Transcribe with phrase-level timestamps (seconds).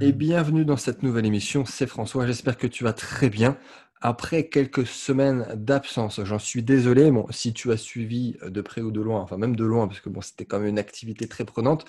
[0.00, 1.64] et bienvenue dans cette nouvelle émission.
[1.64, 3.56] C'est François, j'espère que tu vas très bien
[4.00, 6.20] après quelques semaines d'absence.
[6.24, 9.56] J'en suis désolé, bon, si tu as suivi de près ou de loin, enfin même
[9.56, 11.84] de loin, parce que bon, c'était quand même une activité très prenante.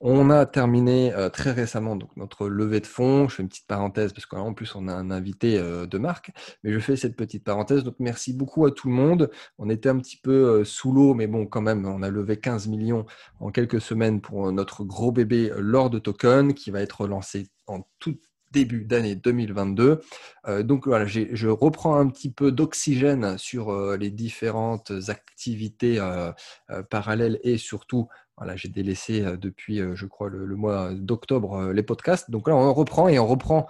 [0.00, 3.28] On a terminé euh, très récemment notre levée de fonds.
[3.28, 6.32] Je fais une petite parenthèse parce qu'en plus on a un invité euh, de marque,
[6.64, 7.84] mais je fais cette petite parenthèse.
[7.84, 9.30] Donc merci beaucoup à tout le monde.
[9.58, 12.38] On était un petit peu euh, sous l'eau, mais bon, quand même, on a levé
[12.38, 13.06] 15 millions
[13.40, 18.31] en quelques semaines pour notre gros bébé Lord Token qui va être lancé en toute
[18.52, 20.00] début d'année 2022.
[20.48, 26.32] Euh, donc voilà, je reprends un petit peu d'oxygène sur euh, les différentes activités euh,
[26.90, 28.08] parallèles et surtout
[28.38, 32.30] voilà, j'ai délaissé depuis, je crois, le, mois d'octobre les podcasts.
[32.30, 33.66] Donc là, on reprend et on reprend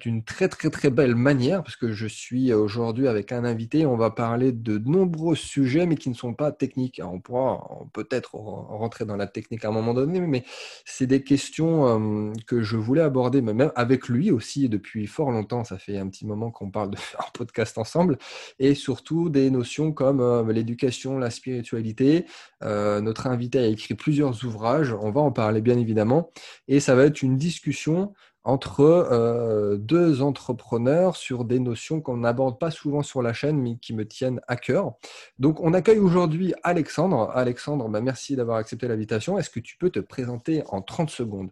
[0.00, 3.86] d'une très très très belle manière parce que je suis aujourd'hui avec un invité.
[3.86, 7.00] On va parler de nombreux sujets, mais qui ne sont pas techniques.
[7.04, 10.44] on pourra peut-être rentrer dans la technique à un moment donné, mais
[10.84, 15.64] c'est des questions que je voulais aborder, même avec lui aussi depuis fort longtemps.
[15.64, 18.18] Ça fait un petit moment qu'on parle de faire un podcast ensemble,
[18.58, 22.26] et surtout des notions comme l'éducation, la spiritualité.
[22.64, 26.30] Notre invité a écrit plusieurs ouvrages, on va en parler bien évidemment,
[26.68, 28.12] et ça va être une discussion
[28.44, 33.76] entre euh, deux entrepreneurs sur des notions qu'on n'aborde pas souvent sur la chaîne, mais
[33.76, 34.94] qui me tiennent à cœur.
[35.38, 37.30] Donc, on accueille aujourd'hui Alexandre.
[37.34, 39.38] Alexandre, bah, merci d'avoir accepté l'invitation.
[39.38, 41.50] Est-ce que tu peux te présenter en 30 secondes?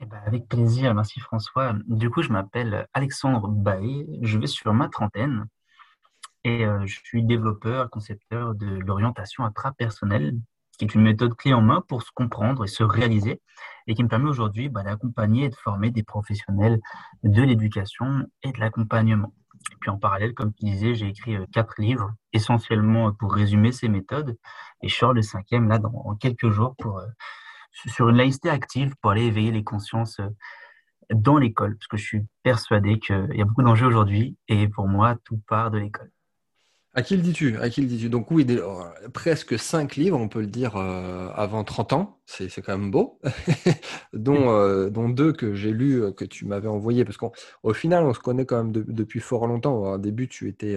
[0.00, 1.74] Eh ben, avec plaisir, merci François.
[1.86, 5.46] Du coup, je m'appelle Alexandre Baé, je vais sur ma trentaine
[6.44, 10.34] et euh, je suis développeur, concepteur de l'orientation intrapersonnelle
[10.78, 13.42] qui est une méthode clé en main pour se comprendre et se réaliser,
[13.86, 16.80] et qui me permet aujourd'hui bah, d'accompagner et de former des professionnels
[17.24, 19.34] de l'éducation et de l'accompagnement.
[19.72, 23.72] Et puis en parallèle, comme tu disais, j'ai écrit euh, quatre livres, essentiellement pour résumer
[23.72, 24.36] ces méthodes,
[24.82, 27.06] et je sors le cinquième là dans quelques jours pour, euh,
[27.72, 30.28] sur une laïcité active pour aller éveiller les consciences euh,
[31.12, 34.86] dans l'école, parce que je suis persuadé qu'il y a beaucoup d'enjeux aujourd'hui, et pour
[34.86, 36.10] moi, tout part de l'école.
[36.98, 37.56] À qui le dis-tu?
[37.58, 38.08] À qui le dis-tu?
[38.08, 38.64] Donc oui, euh,
[39.14, 42.18] presque cinq livres, on peut le dire, euh, avant 30 ans.
[42.26, 43.20] C'est quand même beau.
[44.12, 47.04] dont, euh, dont, deux que j'ai lus, que tu m'avais envoyés.
[47.04, 49.92] Parce qu'au final, on se connaît quand même depuis fort longtemps.
[49.92, 50.76] Au début, tu étais...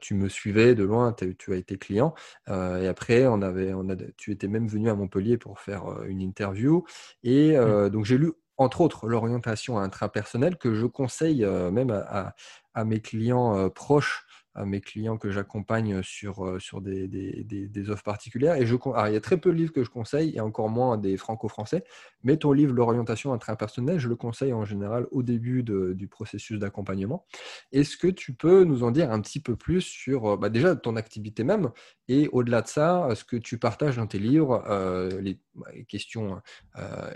[0.00, 2.14] tu me suivais de loin, tu as été client.
[2.48, 6.22] et après, on avait, on a, tu étais même venu à Montpellier pour faire une
[6.22, 6.86] interview.
[7.22, 7.90] Et mmh.
[7.90, 12.34] donc, j'ai lu, entre autres, l'orientation intrapersonnelle que je conseille même à,
[12.72, 14.24] à mes clients proches
[14.54, 18.56] à mes clients que j'accompagne sur, euh, sur des, des, des, offres particulières.
[18.56, 20.96] Et je, il y a très peu de livres que je conseille, et encore moins
[20.96, 21.84] des franco-français.
[22.22, 27.26] Mais ton livre, L'orientation intrapersonnelle, je le conseille en général au début du processus d'accompagnement.
[27.72, 30.76] Est-ce que tu peux nous en dire un petit peu plus sur euh, bah déjà
[30.76, 31.70] ton activité même,
[32.08, 35.38] et au-delà de ça, ce que tu partages dans tes livres, euh, les,
[35.72, 36.40] les, questions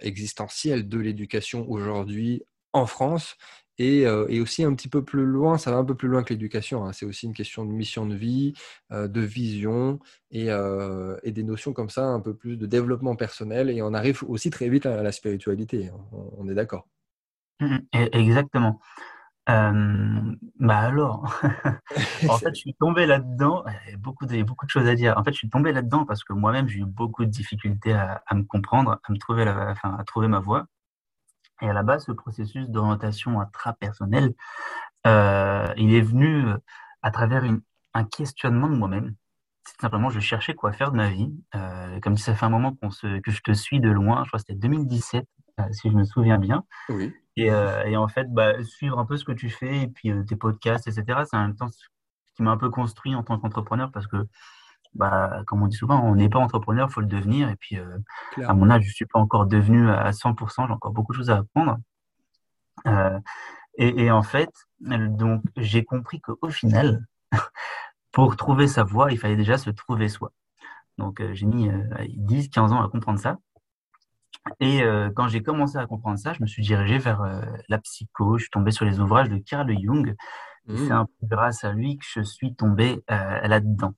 [0.02, 3.36] existentielles de l'éducation aujourd'hui en France
[3.80, 6.32] euh, et, aussi un petit peu plus loin, ça va un peu plus loin que
[6.32, 6.84] l'éducation.
[6.84, 6.92] Hein.
[6.92, 8.54] C'est aussi une question de mission de vie,
[8.92, 10.00] euh, de vision
[10.34, 13.70] euh, et, des notions comme ça, un peu plus de développement personnel.
[13.70, 15.88] Et on arrive aussi très vite à la spiritualité.
[15.88, 15.98] Hein.
[16.38, 16.88] On, est d'accord.
[17.60, 17.78] Mmh, mmh.
[18.12, 18.80] Exactement.
[19.46, 21.40] bah alors,
[22.28, 23.64] en fait, je suis tombé là-dedans.
[23.98, 25.14] Beaucoup de, beaucoup de choses à dire.
[25.16, 28.22] En fait, je suis tombé là-dedans parce que moi-même, j'ai eu beaucoup de difficultés à,
[28.34, 30.66] me comprendre, à me trouver, à trouver ma voie.
[31.62, 34.34] Et à la base, ce processus d'orientation intrapersonnelle,
[35.06, 36.56] euh, il est venu euh,
[37.02, 37.44] à travers
[37.94, 39.14] un questionnement de moi-même.
[39.64, 41.32] C'est simplement, je cherchais quoi faire de ma vie.
[41.54, 44.24] Euh, comme si ça fait un moment qu'on se, que je te suis de loin.
[44.24, 45.26] Je crois que c'était 2017,
[45.60, 46.64] euh, si je me souviens bien.
[46.88, 47.12] Oui.
[47.36, 50.34] Et, et, en fait, bah, suivre un peu ce que tu fais et puis tes
[50.34, 51.86] podcasts, etc., c'est en même temps ce
[52.34, 54.26] qui m'a un peu construit en tant qu'entrepreneur parce que
[54.98, 57.48] bah, comme on dit souvent, on n'est pas entrepreneur, il faut le devenir.
[57.48, 57.98] Et puis, euh,
[58.44, 61.18] à mon âge, je ne suis pas encore devenu à 100%, j'ai encore beaucoup de
[61.18, 61.78] choses à apprendre.
[62.86, 63.18] Euh,
[63.76, 64.50] et, en fait,
[64.80, 67.06] donc, j'ai compris qu'au final,
[68.12, 70.32] pour trouver sa voie, il fallait déjà se trouver soi.
[70.98, 71.70] Donc, euh, j'ai mis
[72.08, 73.38] 10, 15 ans à comprendre ça.
[74.60, 74.82] Et
[75.14, 77.22] quand j'ai commencé à comprendre ça, je me suis dirigé vers
[77.68, 78.38] la psycho.
[78.38, 80.16] Je suis tombé sur les ouvrages de Carl Jung.
[80.66, 80.92] C'est mmh.
[80.92, 83.94] un peu grâce à lui que je suis tombé là-dedans.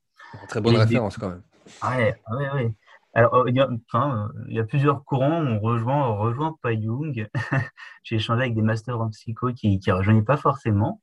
[0.49, 1.43] Très bonne référence quand même.
[1.83, 2.75] Ouais, ouais, ouais.
[3.13, 5.45] Alors, euh, il y, a, enfin, euh, il y a plusieurs courants.
[5.45, 7.29] On rejoint, on rejoint pas Jung.
[8.05, 11.01] J'ai échangé avec des masters en psycho qui ne rejoignaient pas forcément.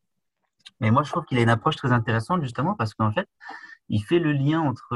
[0.79, 3.27] Mais moi, je trouve qu'il a une approche très intéressante justement parce qu'en fait,
[3.89, 4.93] il fait le lien entre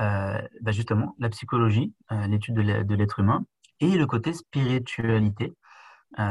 [0.00, 1.94] euh, bah, justement la psychologie,
[2.28, 3.44] l'étude de l'être humain,
[3.80, 5.54] et le côté spiritualité,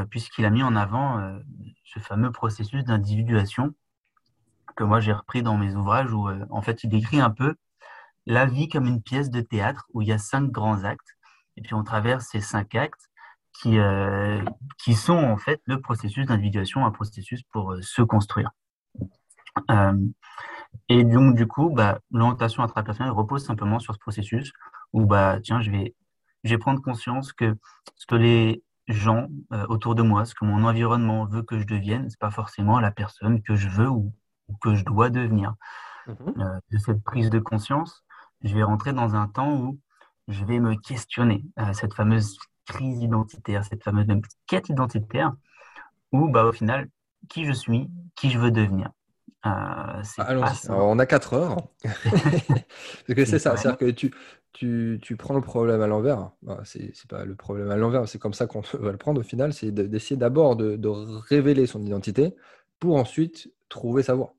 [0.09, 1.39] puisqu'il a mis en avant
[1.83, 3.73] ce fameux processus d'individuation
[4.75, 7.55] que moi j'ai repris dans mes ouvrages où euh, en fait il décrit un peu
[8.25, 11.17] la vie comme une pièce de théâtre où il y a cinq grands actes
[11.57, 13.09] et puis on traverse ces cinq actes
[13.61, 13.77] qui,
[14.79, 18.51] qui sont en fait le processus d'individuation, un processus pour se construire.
[20.89, 24.51] et donc, du coup, bah, l'orientation intrapersonnelle repose simplement sur ce processus
[24.93, 25.95] où, bah, tiens, je vais,
[26.43, 27.55] je vais prendre conscience que
[27.95, 29.27] ce que les gens
[29.69, 32.91] autour de moi, ce que mon environnement veut que je devienne, c'est pas forcément la
[32.91, 34.13] personne que je veux ou,
[34.61, 35.55] que je dois devenir.
[36.07, 38.03] Mmh de cette prise de conscience,
[38.43, 39.79] je vais rentrer dans un temps où
[40.27, 41.43] je vais me questionner
[41.73, 42.37] cette fameuse
[42.67, 45.33] crise identitaire, cette fameuse même quête identitaire,
[46.11, 46.89] où bah, au final,
[47.29, 48.91] qui je suis, qui je veux devenir.
[49.45, 50.03] Euh,
[50.69, 51.57] on a 4 heures.
[51.83, 54.11] Parce que c'est ça, c'est-à-dire que tu,
[54.53, 56.31] tu, tu, prends le problème à l'envers.
[56.41, 59.23] Bah, c'est pas le problème à l'envers, c'est comme ça qu'on va le prendre au
[59.23, 62.35] final, c'est d'essayer d'abord de, de, révéler son identité
[62.79, 64.34] pour ensuite trouver sa voie.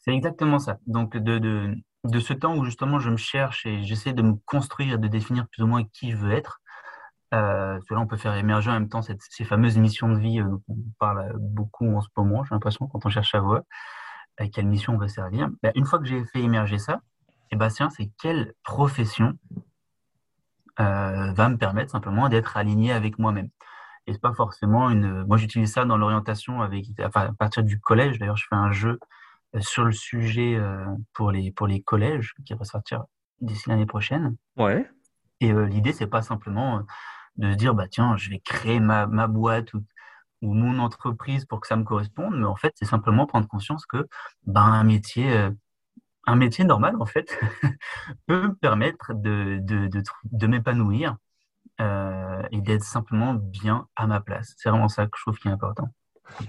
[0.00, 0.78] C'est exactement ça.
[0.86, 1.74] Donc, de, de,
[2.04, 5.46] de, ce temps où justement je me cherche et j'essaie de me construire, de définir
[5.48, 6.60] plus ou moins qui je veux être,
[7.32, 10.44] euh, là, on peut faire émerger en même temps ces fameuses missions de vie euh,
[10.44, 13.62] dont on parle beaucoup en ce moment, j'ai l'impression, quand on cherche à voir
[14.38, 15.48] à quelle mission on veut servir.
[15.62, 17.00] Ben, une fois que j'ai fait émerger ça,
[17.52, 19.36] et eh ben, c'est quelle profession
[20.78, 23.48] euh, va me permettre simplement d'être aligné avec moi-même.
[24.06, 25.24] Et c'est pas forcément une.
[25.24, 28.18] Moi, j'utilise ça dans l'orientation avec, enfin, à partir du collège.
[28.18, 29.19] D'ailleurs, je fais un jeu euh,
[29.58, 33.04] sur le sujet euh, pour les pour les collèges qui va sortir
[33.40, 34.36] d'ici l'année prochaine.
[34.56, 34.88] Ouais.
[35.40, 36.84] Et l'idée, c'est pas simplement
[37.36, 39.84] de se dire, bah, tiens, je vais créer ma, ma boîte ou,
[40.42, 43.86] ou, mon entreprise pour que ça me corresponde, mais en fait, c'est simplement prendre conscience
[43.86, 44.06] que
[44.46, 45.50] bah, un métier, euh,
[46.26, 47.38] un métier normal, en fait,
[48.26, 51.16] peut me permettre de, de, de, de m'épanouir
[51.80, 54.54] euh, et d'être simplement bien à ma place.
[54.58, 55.88] C'est vraiment ça que je trouve qui est important.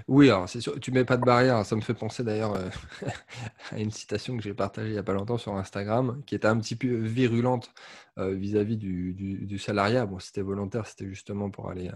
[0.08, 1.66] Oui, alors c'est sûr, tu mets pas de barrière.
[1.66, 2.70] Ça me fait penser d'ailleurs euh,
[3.72, 6.48] à une citation que j'ai partagée il n'y a pas longtemps sur Instagram, qui était
[6.48, 7.72] un petit peu virulente
[8.18, 10.06] euh, vis-à-vis du, salariat.
[10.06, 11.92] Bon, c'était volontaire, c'était justement pour aller,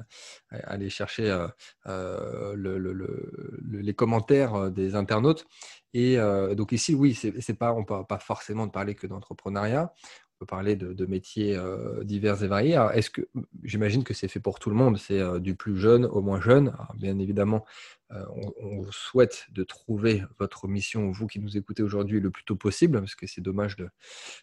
[0.53, 1.47] euh, chercher
[1.85, 5.45] les commentaires des internautes.
[5.93, 6.17] Et
[6.55, 9.93] donc ici, oui, c'est pas, on ne parle pas forcément parler que d'entrepreneuriat
[10.39, 11.57] peut parler de, métiers
[12.03, 12.87] divers et variés.
[12.93, 13.27] est-ce que
[13.63, 16.73] j'imagine que c'est fait pour tout le monde, c'est du plus jeune au moins jeune.
[16.95, 17.65] bien évidemment,
[18.11, 18.23] euh,
[18.61, 22.99] on, souhaite de trouver votre mission, vous qui nous écoutez aujourd'hui, le plus tôt possible,
[22.99, 23.77] parce que c'est dommage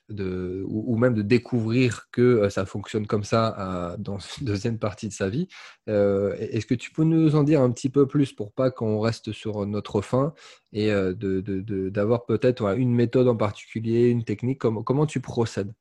[0.09, 5.09] de, ou, même de découvrir que euh, ça fonctionne comme ça dans une deuxième partie
[5.09, 5.47] de sa vie.
[5.89, 8.99] Euh, est-ce que tu peux nous en dire un petit peu plus pour pas qu'on
[8.99, 10.35] reste sur notre fin
[10.73, 14.59] et d'avoir peut-être une méthode en particulier, une technique?
[14.59, 15.73] Comment, comment tu procèdes?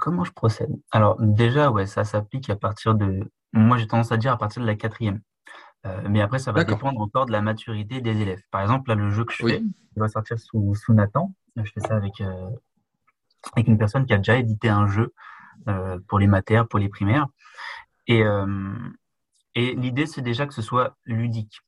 [0.00, 0.70] Comment je procède?
[0.92, 4.62] Alors déjà, ouais, ça s'applique à partir de, moi j'ai tendance à dire à partir
[4.62, 5.20] de la quatrième.
[5.84, 8.42] Euh, mais après, ça va dépendre encore de la maturité des élèves.
[8.50, 11.32] Par exemple, là, le jeu que je fais, il va sortir sous, sous Nathan.
[11.56, 12.50] Je fais ça avec, euh,
[13.54, 15.12] avec une personne qui a déjà édité un jeu
[15.68, 17.26] euh, pour les matières, pour les primaires.
[18.08, 18.22] Et,
[19.56, 21.60] et l'idée, c'est déjà que ce soit ludique.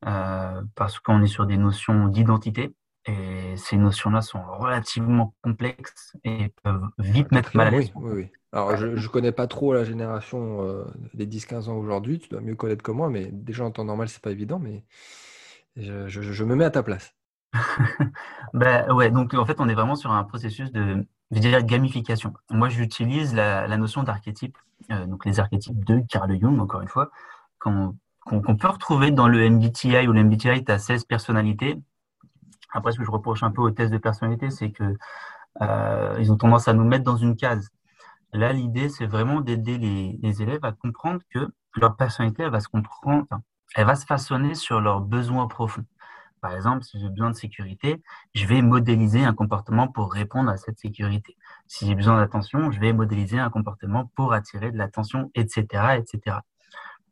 [0.00, 2.72] parce qu'on est sur des notions d'identité.
[3.06, 7.90] Et ces notions-là sont relativement complexes et peuvent vite mettre mal à l'aise.
[7.96, 12.20] Oui, oui, Alors, je ne connais pas trop la génération euh, des 10-15 ans aujourd'hui.
[12.20, 14.60] Tu dois mieux connaître que moi, mais déjà en temps normal, c'est pas évident.
[14.60, 14.84] Mais
[15.76, 17.16] je, je, me mets à ta place.
[18.54, 22.32] ben, ouais, donc en fait, on est vraiment sur un processus de, je dirais, gamification.
[22.50, 24.56] Moi, j'utilise la, la, notion d'archétype,
[24.92, 27.10] euh, donc les archétypes de Carl Jung, encore une fois,
[27.58, 27.96] qu'on
[28.30, 31.82] peut retrouver dans le MBTI, où le MBTI, tu as 16 personnalités
[32.72, 34.96] après, ce que je reproche un peu aux tests de personnalité, c'est que
[35.60, 37.68] euh, ils ont tendance à nous mettre dans une case.
[38.32, 42.68] Là, l'idée, c'est vraiment d'aider les, élèves à comprendre que leur personnalité, elle va se
[42.68, 43.26] comprendre,
[43.76, 45.84] elle va se façonner sur leurs besoins profonds.
[46.40, 48.02] Par exemple, si j'ai besoin de sécurité,
[48.34, 51.36] je vais modéliser un comportement pour répondre à cette sécurité.
[51.68, 56.38] Si j'ai besoin d'attention, je vais modéliser un comportement pour attirer de l'attention, etc., etc.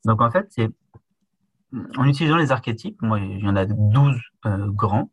[0.04, 0.70] Donc, en fait, c'est
[1.96, 5.10] en utilisant les archétypes, moi, il y en a 12 euh, grands,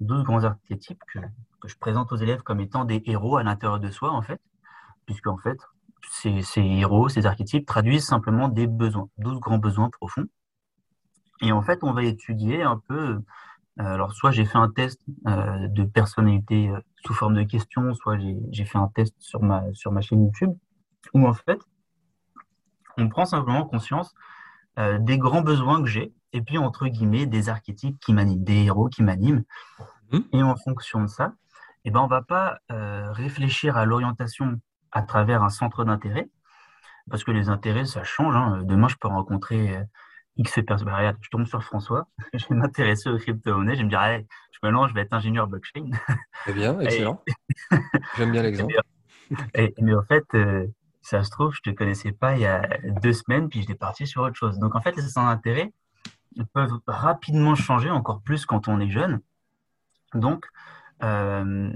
[0.00, 1.20] 12 grands archétypes que,
[1.66, 4.40] je présente aux élèves comme étant des héros à l'intérieur de soi, en fait,
[5.06, 5.58] puisque en fait,
[6.10, 10.26] ces, ces, héros, ces archétypes traduisent simplement des besoins, 12 grands besoins profonds.
[11.40, 13.20] Et en fait, on va étudier un peu.
[13.80, 17.94] Euh, alors, soit j'ai fait un test euh, de personnalité euh, sous forme de questions,
[17.94, 18.18] soit
[18.50, 20.52] j'ai fait un test sur ma, sur ma chaîne YouTube,
[21.14, 21.60] où en fait,
[22.96, 24.14] on prend simplement conscience
[25.00, 28.88] des grands besoins que j'ai et puis entre guillemets des archétypes qui m'animent, des héros
[28.88, 29.44] qui m'animent.
[30.12, 30.24] Mhm.
[30.32, 31.34] Et en fonction de ça,
[31.84, 34.60] eh ben, on ne va pas euh, réfléchir à l'orientation
[34.92, 36.28] à travers un centre d'intérêt,
[37.10, 38.34] parce que les intérêts, ça change.
[38.34, 38.62] Hein.
[38.64, 39.84] Demain, je peux rencontrer euh,
[40.36, 40.88] X personnes.
[40.88, 44.26] Bah, je tombe sur François, je vais m'intéresser aux crypto-monnaies, je vais me dire, allez,
[44.52, 45.90] je me lance, je vais être ingénieur blockchain.
[46.44, 47.22] Très bien, excellent.
[48.16, 48.74] J'aime bien l'exemple.
[49.80, 50.66] mais en fait, euh,
[51.02, 52.68] ça se trouve, je te connaissais pas il y a
[53.02, 54.58] deux semaines, puis j'étais parti sur autre chose.
[54.58, 55.72] Donc en fait, les centres d'intérêt
[56.46, 59.20] peuvent rapidement changer, encore plus quand on est jeune.
[60.14, 60.46] Donc,
[61.02, 61.70] euh,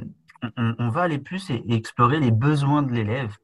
[0.56, 3.36] on, va aller plus et, explorer les besoins de l'élève.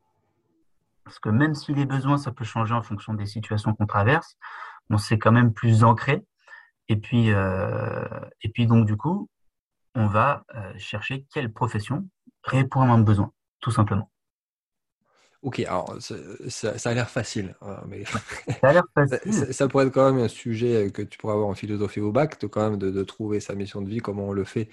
[1.05, 4.37] Parce que même si les besoins, ça peut changer en fonction des situations qu'on traverse,
[4.91, 6.25] on s'est quand même plus ancré.
[6.89, 8.05] Et puis, euh,
[8.43, 9.29] et puis donc, du coup,
[9.95, 12.09] on va euh, chercher quelle profession
[12.45, 14.11] répond à mon besoin, tout simplement.
[15.43, 18.21] Ok, alors ça, a l'air facile, hein, mais ça,
[18.63, 19.55] a l'air facile.
[19.55, 22.41] ça, pourrait être quand même un sujet que tu pourrais avoir en philosophie au bac,
[22.41, 24.69] de, quand même de, trouver sa mission de vie, comment on le fait.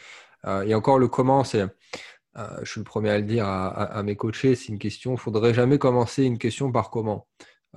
[0.46, 3.68] Euh, et encore le comment, c'est, euh, je suis le premier à le dire à,
[3.68, 5.12] à mes coachés, c'est une question.
[5.12, 7.28] Il ne faudrait jamais commencer une question par comment.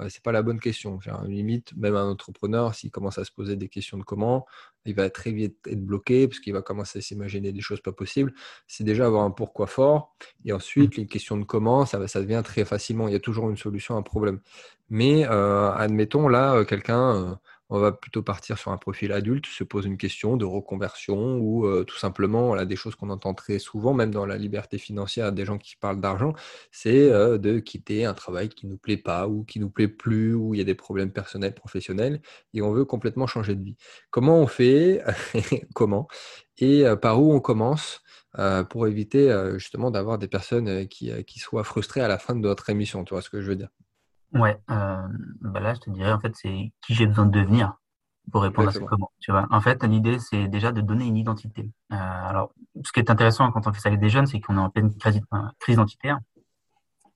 [0.00, 1.00] Euh, c'est pas la bonne question.
[1.00, 4.46] J'ai limite, même un entrepreneur, s'il commence à se poser des questions de comment,
[4.84, 7.92] il va très vite être bloqué parce qu'il va commencer à s'imaginer des choses pas
[7.92, 8.32] possibles.
[8.66, 10.14] C'est déjà avoir un pourquoi fort.
[10.44, 13.08] Et ensuite, les questions de comment, ça, ça devient très facilement.
[13.08, 14.40] Il y a toujours une solution à un problème.
[14.90, 17.38] Mais euh, admettons, là, euh, quelqu'un
[17.70, 21.66] on va plutôt partir sur un profil adulte, se pose une question de reconversion ou
[21.66, 25.44] euh, tout simplement, des choses qu'on entend très souvent, même dans la liberté financière, des
[25.44, 26.32] gens qui parlent d'argent,
[26.70, 29.70] c'est euh, de quitter un travail qui ne nous plaît pas ou qui ne nous
[29.70, 32.20] plaît plus, ou il y a des problèmes personnels, professionnels,
[32.54, 33.76] et on veut complètement changer de vie.
[34.10, 35.02] Comment on fait
[35.74, 36.08] Comment
[36.58, 38.02] Et euh, par où on commence
[38.70, 42.70] pour éviter justement d'avoir des personnes qui, qui soient frustrées à la fin de notre
[42.70, 43.70] émission, tu vois ce que je veux dire?
[44.34, 45.08] Ouais, euh,
[45.40, 47.74] bah là, je te dirais, en fait, c'est qui j'ai besoin de devenir
[48.30, 49.10] pour répondre à ce comment.
[49.20, 51.70] Tu vois, en fait, l'idée, c'est déjà de donner une identité.
[51.92, 52.52] Euh, alors,
[52.84, 54.70] ce qui est intéressant quand on fait ça avec des jeunes, c'est qu'on est en
[54.70, 55.20] pleine crise,
[55.58, 56.18] crise identitaire.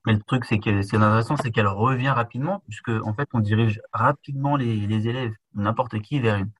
[0.05, 3.13] Mais le truc, c'est que ce qui est intéressant, c'est qu'elle revient rapidement, puisque en
[3.13, 6.51] fait, on dirige rapidement les, les élèves, n'importe qui, vers une,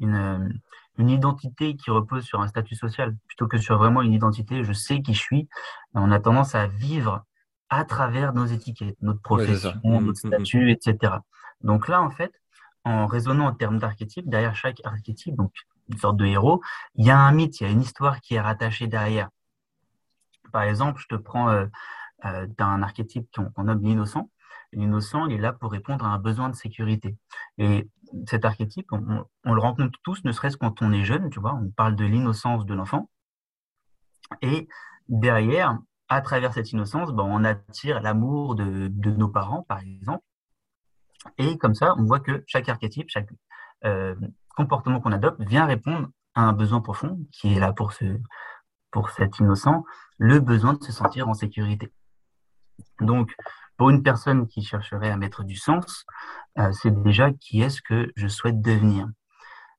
[0.00, 0.60] une,
[0.98, 4.64] une, identité qui repose sur un statut social, plutôt que sur vraiment une identité.
[4.64, 5.48] Je sais qui je suis.
[5.94, 7.24] On a tendance à vivre
[7.70, 10.28] à travers nos étiquettes, notre profession, mmh, notre mmh.
[10.28, 11.14] statut, etc.
[11.62, 12.32] Donc là, en fait,
[12.84, 15.52] en raisonnant en termes d'archétype, derrière chaque archétype, donc
[15.88, 16.60] une sorte de héros,
[16.96, 19.28] il y a un mythe, il y a une histoire qui est rattachée derrière.
[20.52, 21.66] Par exemple, je te prends euh,
[22.24, 24.30] euh, d'un archétype qu'on nomme l'innocent.
[24.72, 27.16] L'innocent, il est là pour répondre à un besoin de sécurité.
[27.58, 27.88] Et
[28.26, 31.54] cet archétype, on, on le rencontre tous, ne serait-ce quand on est jeune, tu vois,
[31.54, 33.08] on parle de l'innocence de l'enfant.
[34.42, 34.68] Et
[35.08, 35.78] derrière,
[36.10, 40.24] à travers cette innocence, ben, on attire l'amour de, nos parents, par exemple.
[41.38, 43.28] Et comme ça, on voit que chaque archétype, chaque
[43.84, 44.16] euh,
[44.56, 48.18] comportement qu'on adopte vient répondre à un besoin profond qui est là pour, ce,
[48.90, 49.84] pour cet innocent,
[50.18, 51.92] le besoin de se sentir en sécurité.
[53.00, 53.32] Donc,
[53.76, 56.04] pour une personne qui chercherait à mettre du sens,
[56.58, 59.06] euh, c'est déjà qui est-ce que je souhaite devenir.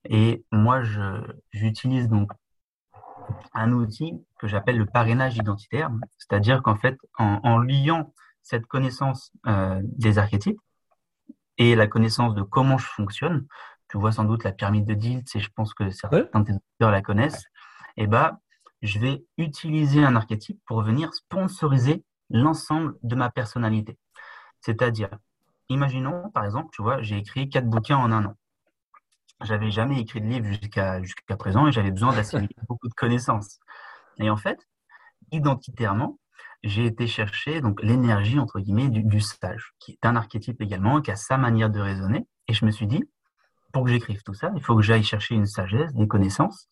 [0.06, 0.82] Et moi,
[1.52, 2.32] j'utilise donc
[3.54, 9.80] un outil que j'appelle le parrainage identitaire, c'est-à-dire qu'en fait, en, liant cette connaissance euh,
[9.84, 10.60] des archétypes
[11.58, 13.46] et la connaissance de comment je fonctionne,
[13.90, 16.54] tu vois sans doute la pyramide de Dilt, et je pense que certains de tes
[16.54, 17.46] auditeurs la connaissent,
[17.98, 18.38] et eh ben,
[18.82, 23.98] je vais utiliser un archétype pour venir sponsoriser l'ensemble de ma personnalité.
[24.62, 25.10] C'est-à-dire,
[25.70, 28.36] imaginons, par exemple, tu vois, j'ai écrit quatre bouquins en un an
[29.44, 33.60] j'avais jamais écrit de livre jusqu'à jusqu'à présent et j'avais besoin d'assimiler beaucoup de connaissances.
[34.18, 34.60] Et en fait,
[35.32, 36.20] identitairement,
[36.64, 41.12] j'ai été chercher donc l'énergie entre guillemets du, sage, qui est un archétype également, qui
[41.12, 42.28] a sa manière de raisonner.
[42.48, 43.04] Et je me suis dit,
[43.74, 46.68] pour que j'écrive tout ça, il faut que j'aille chercher une sagesse, des connaissances.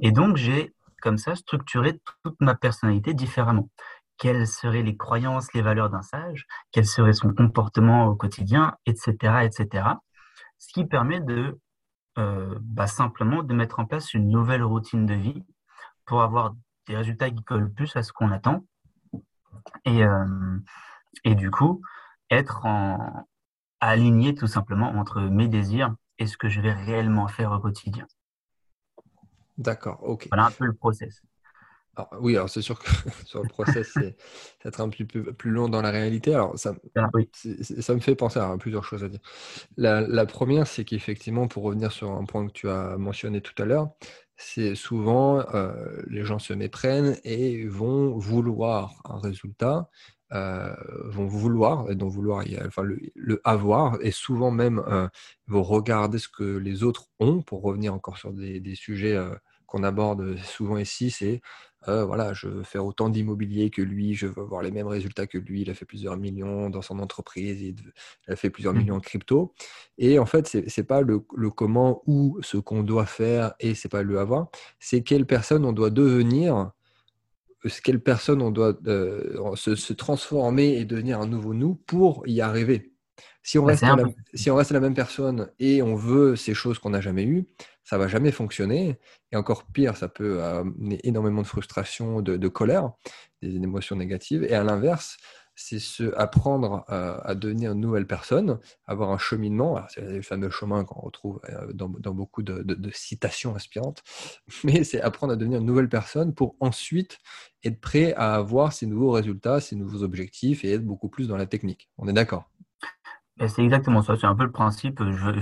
[0.00, 3.68] Et donc j'ai comme ça structuré toute ma personnalité différemment.
[4.18, 6.46] Quelles seraient les croyances, les valeurs d'un sage?
[6.70, 9.84] Quel serait son comportement au quotidien, etc., etc.
[10.58, 11.58] Ce qui permet de
[12.18, 15.44] euh, bah, simplement de mettre en place une nouvelle routine de vie
[16.04, 16.54] pour avoir
[16.86, 18.64] des résultats qui collent plus à ce qu'on attend.
[19.84, 20.58] Et, euh,
[21.24, 21.82] et du coup,
[22.30, 23.26] être en,
[23.80, 28.06] aligné tout simplement entre mes désirs et ce que je vais réellement faire au quotidien.
[29.58, 30.28] D'accord, ok.
[30.30, 31.22] Voilà un peu le process
[32.20, 32.88] oui, alors c'est sûr que
[33.26, 34.16] sur le process, c'est
[34.64, 36.34] être un petit peu plus long dans la réalité.
[36.34, 37.08] Alors, ça, ah
[37.80, 39.20] ça me fait penser à plusieurs choses à dire.
[39.76, 43.66] La, première, c'est qu'effectivement, pour revenir sur un point que tu as mentionné tout à
[43.66, 43.90] l'heure,
[44.36, 49.88] c'est souvent euh, les gens se méprennent et vont vouloir un résultat,
[50.32, 55.08] euh, vont vouloir, et donc vouloir, enfin, le, avoir, et souvent même euh,
[55.46, 59.18] vont regarder ce que les autres ont, pour revenir encore sur des, des sujets
[59.66, 61.40] qu'on aborde souvent ici, c'est
[61.88, 65.26] euh, voilà, je veux faire autant d'immobilier que lui, je veux avoir les mêmes résultats
[65.26, 67.76] que lui, il a fait plusieurs millions dans son entreprise, il
[68.28, 68.78] a fait plusieurs mmh.
[68.78, 69.54] millions en crypto.
[69.98, 71.20] Et en fait, ce n'est pas le,
[71.50, 74.48] comment ou ce qu'on doit faire et c'est pas le avoir,
[74.78, 76.72] c'est quelle personne on doit devenir
[77.84, 78.76] quelle personne on doit
[79.54, 82.91] se, transformer et devenir un nouveau nous pour y arriver.
[83.42, 83.96] Si on, reste la,
[84.34, 87.46] si on reste la même personne et on veut ces choses qu'on n'a jamais eues,
[87.82, 88.98] ça va jamais fonctionner.
[89.32, 92.92] Et encore pire, ça peut amener énormément de frustration, de, de colère,
[93.42, 94.44] des émotions négatives.
[94.44, 95.18] Et à l'inverse,
[95.54, 99.80] c'est se apprendre à, devenir une nouvelle personne, avoir un cheminement.
[99.88, 104.02] C'est le fameux chemin qu'on retrouve euh, dans, beaucoup de, citations inspirantes,
[104.64, 107.18] mais c'est apprendre à devenir une nouvelle personne pour ensuite
[107.64, 111.36] être prêt à avoir ces nouveaux résultats, ces nouveaux objectifs et être beaucoup plus dans
[111.36, 111.90] la technique.
[111.98, 112.48] On est d'accord?
[113.36, 114.16] Ben, C'est exactement ça.
[114.16, 115.02] C'est un peu le principe.
[115.02, 115.40] Je,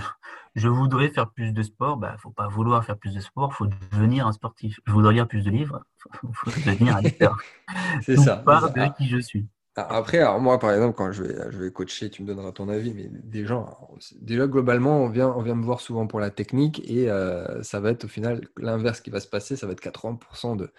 [0.55, 1.97] je voudrais faire plus de sport.
[1.99, 4.81] Il ben, ne faut pas vouloir faire plus de sport, il faut devenir un sportif.
[4.87, 5.85] Je voudrais lire plus de livres,
[6.23, 7.37] il faut, devenir un lecteur.
[8.03, 8.37] c'est ça.
[8.37, 9.47] part de qui je suis.
[9.89, 12.93] Après, moi, par exemple, quand je vais, je vais coacher, tu me donneras ton avis,
[12.95, 13.79] mais des gens,
[14.21, 17.81] déjà globalement, on vient, on vient me voir souvent pour la technique et euh, ça
[17.81, 20.73] va être au final l'inverse qui va se passer, ça va être 80% de,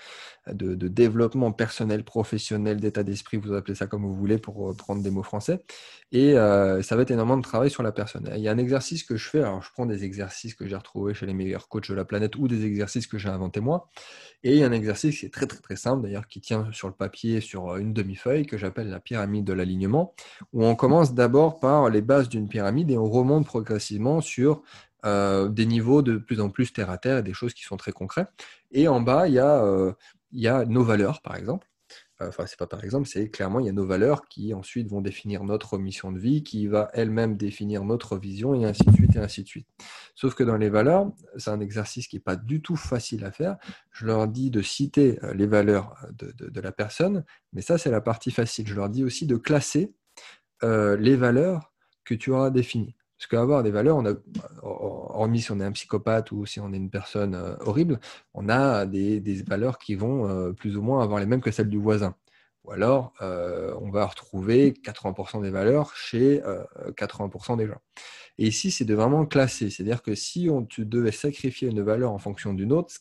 [0.52, 4.74] de, de, développement personnel, professionnel, d'état d'esprit, vous appelez ça comme vous voulez pour euh,
[4.74, 5.64] prendre des mots français.
[6.12, 8.30] Et euh, ça va être énormément de travail sur la personne.
[8.36, 10.76] Il y a un exercice que je fais, alors je prends des exercices que j'ai
[10.76, 13.90] retrouvés chez les meilleurs coachs de la planète ou des exercices que j'ai inventés moi.
[14.44, 16.68] Et il y a un exercice qui est très très très simple d'ailleurs, qui tient
[16.72, 20.14] sur le papier, sur une demi-feuille, que j'appelle la pyramide de l'alignement,
[20.54, 24.62] où on commence d'abord par les bases d'une pyramide et on remonte progressivement sur
[25.06, 27.78] euh, des niveaux de plus en plus terre à terre et des choses qui sont
[27.78, 28.30] très concrètes.
[28.72, 29.94] Et en bas, il y a, euh,
[30.32, 31.71] il y a nos valeurs, par exemple.
[32.28, 35.02] Enfin, c'est pas par exemple, c'est clairement, il y a nos valeurs qui ensuite vont
[35.02, 39.16] définir notre mission de vie, qui va elle-même définir notre vision, et ainsi de suite,
[39.16, 39.68] et ainsi de suite.
[40.16, 43.32] Sauf que dans les valeurs, c'est un exercice qui n'est pas du tout facile à
[43.32, 43.58] faire.
[43.92, 47.24] Je leur dis de citer euh, les valeurs de, de, la personne,
[47.54, 48.68] mais ça, c'est la partie facile.
[48.68, 49.94] Je leur dis aussi de classer
[50.64, 51.74] euh, les valeurs
[52.04, 52.96] que tu auras définies.
[53.22, 54.14] Parce qu'avoir des valeurs, on a,
[54.64, 58.00] hormis si on est un psychopathe ou si on est une personne euh, horrible,
[58.34, 61.52] on a des, des valeurs qui vont euh, plus ou moins avoir les mêmes que
[61.52, 62.16] celles du voisin.
[62.64, 66.42] Ou alors, euh, on va retrouver 80% des valeurs chez
[66.96, 67.82] 80% des gens.
[68.38, 69.70] Et ici, c'est de vraiment classer.
[69.70, 72.94] C'est-à-dire que si on, tu devais sacrifier une valeur en fonction d'une autre,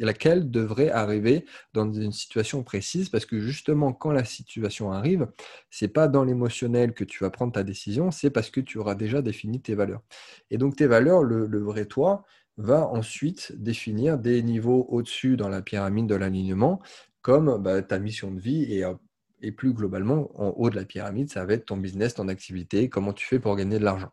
[0.00, 3.08] laquelle devrait arriver dans une situation précise?
[3.08, 5.28] Parce que justement, quand la situation arrive,
[5.70, 8.94] c'est pas dans l'émotionnel que tu vas prendre ta décision, c'est parce que tu auras
[8.94, 10.02] déjà défini tes valeurs.
[10.50, 12.24] Et donc, tes valeurs, le, le vrai toi,
[12.56, 16.80] va ensuite définir des niveaux au-dessus dans la pyramide de l'alignement
[17.22, 18.94] comme bah, ta mission de vie et, euh,
[19.42, 22.88] et, plus globalement, en haut de la pyramide, ça va être ton business, ton activité,
[22.88, 24.10] comment tu fais pour gagner de l'argent.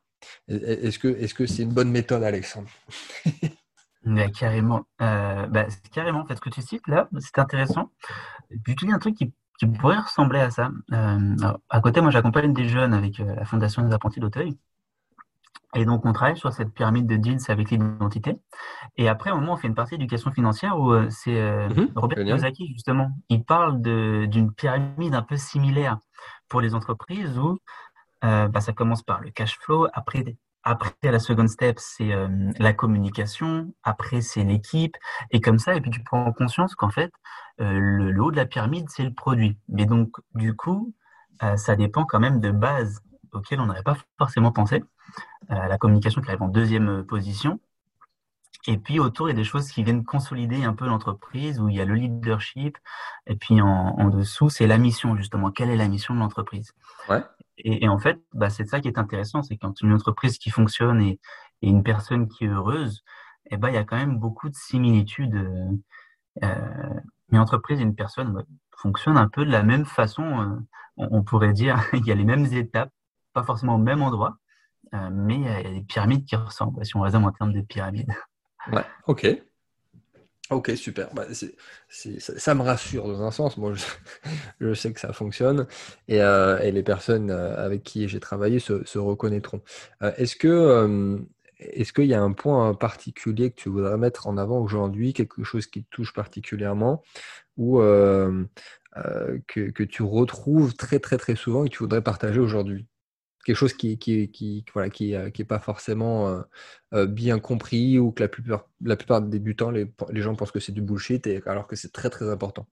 [0.47, 2.69] Est-ce que c'est -ce une bonne méthode, Alexandre?
[4.39, 7.91] Carrément, euh, bah, carrément, en fait, ce que tu cites là, c'est intéressant.
[8.67, 10.71] J'utilise un truc qui, qui, pourrait ressembler à ça.
[10.93, 11.35] Euh,
[11.69, 14.55] à côté, moi, j'accompagne des jeunes avec la Fondation des apprentis d'Auteuil.
[15.75, 18.39] Et donc, on travaille sur cette pyramide de deals avec l'identité.
[18.95, 21.91] Et après, au moment, on fait une partie d'éducation financière où euh, c'est euh, mhm,
[21.95, 23.11] Robert Kiyosaki, justement.
[23.29, 25.99] Il parle d'une pyramide un peu similaire
[26.47, 27.59] pour les entreprises où
[28.23, 29.87] euh, bah, ça commence par le cash flow.
[29.93, 30.23] Après,
[30.63, 32.11] après la seconde step, c'est
[32.57, 33.73] la communication.
[33.83, 34.95] Après, c'est l'équipe.
[35.29, 37.11] Et comme ça, et puis tu prends conscience qu'en fait,
[37.59, 39.59] le, le, haut de la pyramide, c'est le produit.
[39.67, 40.95] Mais donc, du coup,
[41.55, 42.99] ça dépend quand même de bases
[43.35, 44.83] auxquelles on n'aurait pas forcément pensé.
[45.51, 47.59] Euh, la communication qui arrive en deuxième euh, position.
[48.67, 51.69] Et puis autour, il y a des choses qui viennent consolider un peu l'entreprise, où
[51.69, 52.79] il y a le leadership.
[53.27, 55.51] Et puis en, dessous, c'est la mission, justement.
[55.51, 56.73] Quelle est la mission de l'entreprise?
[57.07, 57.23] Ouais.
[57.59, 61.01] et, en fait, bah, c'est ça qui est intéressant, c'est quand une entreprise qui fonctionne
[61.01, 61.19] et,
[61.61, 63.03] une personne qui est heureuse,
[63.49, 65.35] eh ben, il y a quand même beaucoup de similitudes.
[66.43, 66.99] Euh,
[67.31, 68.43] une entreprise et une personne bah,
[68.77, 70.59] fonctionnent un peu de la même façon.
[70.97, 72.91] on, pourrait dire, il y a les mêmes étapes,
[73.35, 74.37] pas forcément au même endroit,
[74.95, 77.61] euh, mais il y a des pyramides qui ressemblent, si on raisonne en termes de
[77.61, 78.09] pyramides.
[78.71, 79.27] Ouais, ok.
[80.49, 81.13] Ok, super.
[81.13, 81.25] Bah,
[81.87, 83.57] ça, me rassure dans un sens.
[83.57, 83.73] Moi,
[84.59, 85.67] je, sais que ça fonctionne
[86.07, 89.61] et, euh, les personnes euh, avec qui j'ai travaillé se, reconnaîtront.
[90.17, 91.23] est-ce que
[91.59, 95.43] est-ce qu'il y a un point particulier que tu voudrais mettre en avant aujourd'hui, quelque
[95.43, 97.03] chose qui te touche particulièrement
[97.57, 98.49] ou que,
[99.45, 102.87] que, tu retrouves très très très souvent et que tu voudrais partager aujourd'hui?
[103.45, 106.41] Quelque chose qui qui qui voilà qui euh, pas forcément euh,
[106.93, 110.51] euh, bien compris ou que la plupart la plupart des débutants les, les gens pensent
[110.51, 112.67] que c'est du bullshit alors que c'est très très important.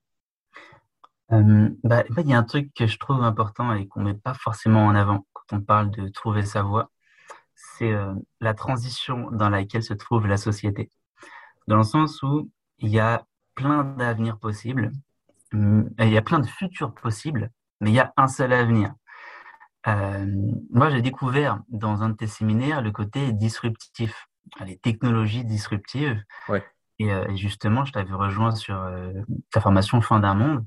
[1.30, 4.84] bah, il y a un truc que je trouve important et qu'on met pas forcément
[4.84, 6.90] en avant quand on parle de trouver sa voie,
[7.54, 7.92] c'est
[8.40, 10.90] la transition dans laquelle se trouve la société.
[11.66, 14.92] Dans le sens où il y a plein d'avenirs possibles,
[15.52, 18.94] il y a plein de futurs possibles, mais il y a un seul avenir.
[19.86, 20.26] Euh,
[20.70, 24.28] moi, j'ai découvert dans un de tes séminaires le côté disruptif,
[24.64, 26.22] les technologies disruptives.
[26.48, 26.64] Ouais.
[27.00, 28.88] Et, justement, je t'avais rejoint sur
[29.50, 30.64] ta formation Fin d'un monde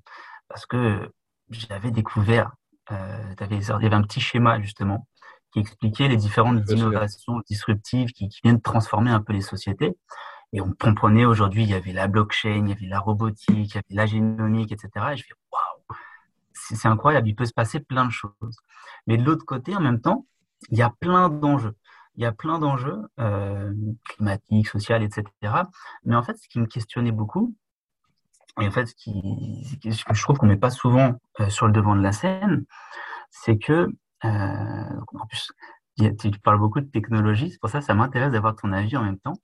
[0.50, 1.10] parce que
[1.50, 2.52] j'avais découvert,
[2.92, 5.08] euh, il y avait un petit schéma justement
[5.54, 9.98] qui expliquait les différentes innovations disruptives qui, viennent transformer un peu les sociétés.
[10.54, 13.76] Et on comprenait aujourd'hui, il y avait la blockchain, il y avait la robotique, il
[13.76, 14.90] y avait la génomique, etc.
[15.12, 15.47] Et je fais waouh,
[16.76, 18.58] c'est incroyable, il peut se passer plein de choses.
[19.06, 20.26] Mais de l'autre côté, en même temps,
[20.70, 21.76] il y a plein d'enjeux.
[22.16, 23.74] Il y a plein d'enjeux euh,
[24.06, 25.24] climatiques, sociaux, etc.
[26.04, 27.56] Mais en fait, ce qui me questionnait beaucoup,
[28.60, 31.74] et en fait, ce, que je trouve qu'on ne met pas souvent euh, sur le
[31.74, 32.66] devant de la scène,
[33.30, 33.88] c'est que,
[34.26, 35.52] euh, en plus,
[35.98, 39.04] tu parles beaucoup de technologie, c'est pour ça que ça m'intéresse d'avoir ton avis en
[39.04, 39.36] même temps.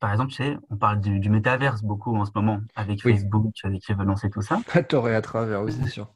[0.00, 3.80] Par exemple, tu sais, on parle du, métaverse beaucoup en ce moment, avec Facebook, avec
[3.82, 4.58] qui veut lancer tout ça.
[4.72, 6.08] À tort et à travers, oui, c'est sûr.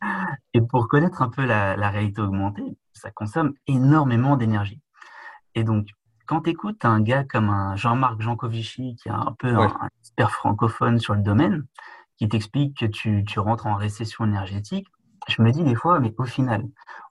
[0.55, 4.81] Et pour connaître un peu la, la réalité augmentée, ça consomme énormément d'énergie.
[5.55, 5.88] Et donc,
[6.27, 10.31] quand tu écoutes un gars comme un Jean-Marc Jancovici, qui est un peu un, expert
[10.31, 11.64] francophone sur le domaine,
[12.16, 14.87] qui t'explique que tu, tu, rentres en récession énergétique,
[15.29, 16.64] je me dis des fois, mais au final,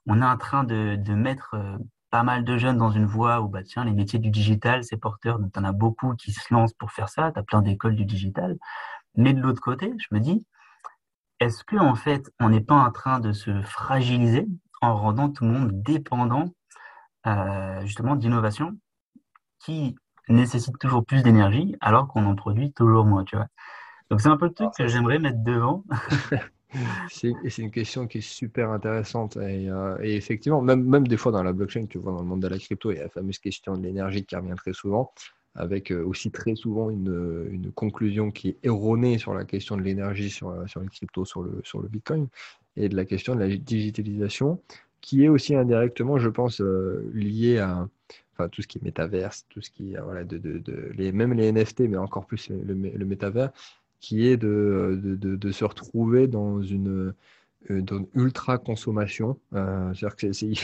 [0.06, 1.76] on est en train de, de mettre euh,
[2.14, 4.96] pas mal de jeunes dans une voie où, bah, tiens, les métiers du digital, c'est
[4.96, 7.60] porteur, donc tu en as beaucoup qui se lancent pour faire ça, tu as plein
[7.60, 8.56] d'écoles du digital.
[9.16, 10.46] Mais de l'autre côté, je me dis,
[11.40, 14.46] est-ce qu'en en fait, on n'est pas en train de se fragiliser
[14.80, 16.54] en rendant tout le monde dépendant
[17.26, 18.78] euh, justement d'innovation
[19.58, 19.96] qui
[20.28, 23.48] nécessite toujours plus d'énergie alors qu'on en produit toujours moins, tu vois?
[24.08, 25.82] Donc c'est un peu le truc que j'aimerais mettre devant.
[27.10, 29.36] c'est une question qui est super intéressante.
[29.36, 32.42] Euh, et, effectivement, même, même des fois dans la blockchain, tu vois, dans le monde
[32.42, 35.12] de la crypto, il y a la fameuse question de l'énergie qui revient très souvent,
[35.54, 39.82] avec euh, aussi très souvent une, une, conclusion qui est erronée sur la question de
[39.82, 42.28] l'énergie sur, euh, sur les cryptos, sur le, sur le Bitcoin,
[42.76, 44.60] et de la question de la digitalisation,
[45.00, 46.60] qui est aussi indirectement, je pense,
[47.12, 47.88] liée à
[48.32, 51.52] enfin tout ce qui est métaverse, tout ce qui voilà, de, de les, même les
[51.52, 53.52] NFT, mais encore plus le, le métavers,
[54.00, 57.14] qui est de, de, se retrouver dans une,
[57.70, 59.38] euh, dans ultra consommation.
[59.54, 60.58] Euh, c'est-à-dire que c'est, il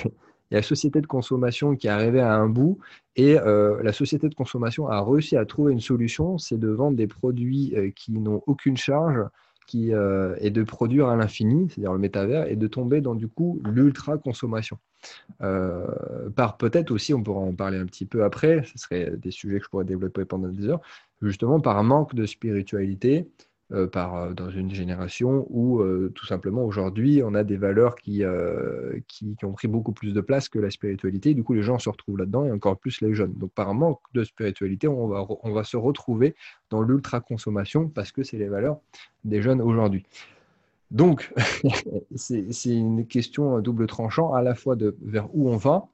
[0.50, 2.78] y a la société de consommation qui est arrivée à un bout
[3.16, 6.96] et euh, la société de consommation a réussi à trouver une solution, c'est de vendre
[6.96, 9.20] des produits qui n'ont aucune charge
[9.66, 13.62] qui est de produire à l'infini, c'est-à-dire le métavers, et de tomber dans du coup
[13.64, 14.78] l'ultra consommation.
[15.38, 19.60] Par peut-être aussi, on pourra en parler un petit peu après, ce serait des sujets
[19.60, 20.80] que je pourrais développer pendant des heures,
[21.22, 23.28] justement par manque de spiritualité,
[23.72, 28.24] euh, euh, dans une génération où euh, tout simplement aujourd'hui on a des valeurs qui,
[28.24, 31.34] ont pris beaucoup plus de place que la spiritualité.
[31.34, 33.32] Du coup, les gens se retrouvent là-dedans et encore plus les jeunes.
[33.34, 36.34] Donc, par manque de spiritualité, on va, on va se retrouver
[36.70, 38.80] dans l'ultra-consommation parce que c'est les valeurs
[39.24, 40.04] des jeunes aujourd'hui.
[40.90, 41.32] Donc,
[42.16, 45.86] c'est une question à double tranchant, à la fois de vers où on va,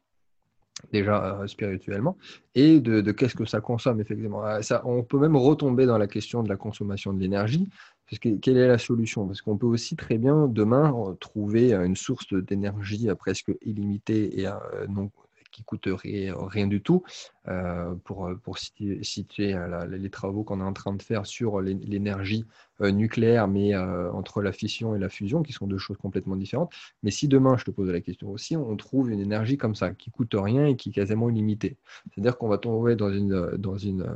[0.92, 2.16] déjà euh, spirituellement,
[2.54, 4.46] et de, qu'est-ce que ça consomme, effectivement.
[4.46, 7.68] Euh, ça, on peut même retomber dans la question de la consommation de l'énergie,
[8.08, 9.26] parce que quelle est la solution?
[9.26, 14.46] Parce qu'on peut aussi très bien demain trouver une source d'énergie presque illimitée et
[14.88, 15.10] non,
[15.56, 17.02] qui coûterait rien du tout.
[17.48, 19.56] Euh, pour, pour citer,
[19.88, 22.44] les travaux qu'on est en train de faire sur l'énergie
[22.82, 26.36] euh, nucléaire, mais euh, entre la fission et la fusion, qui sont deux choses complètement
[26.36, 26.72] différentes.
[27.02, 29.92] Mais si demain, je te pose la question aussi, on trouve une énergie comme ça,
[29.92, 31.76] qui coûte rien et qui est quasiment illimitée.
[32.12, 34.06] C'est-à-dire qu'on va tomber dans une, dans une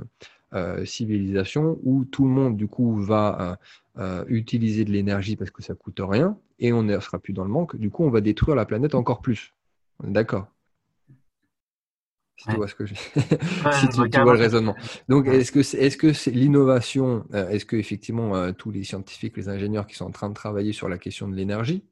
[0.85, 3.59] civilisation où tout le monde, du coup, va
[4.27, 7.51] utiliser de l'énergie parce que ça coûte rien et on ne sera plus dans le
[7.51, 7.77] manque.
[7.77, 9.55] Du coup, on va détruire la planète encore plus.
[10.03, 10.49] D'accord?
[12.41, 12.95] Si tu vois ce que je...
[13.81, 14.75] si tu, vois le raisonnement.
[15.09, 18.83] Donc, est-ce que c'est est -ce c'est l'innovation euh, Est-ce que effectivement euh, tous les
[18.85, 21.85] scientifiques, les ingénieurs qui sont en train de travailler sur la question de l'énergie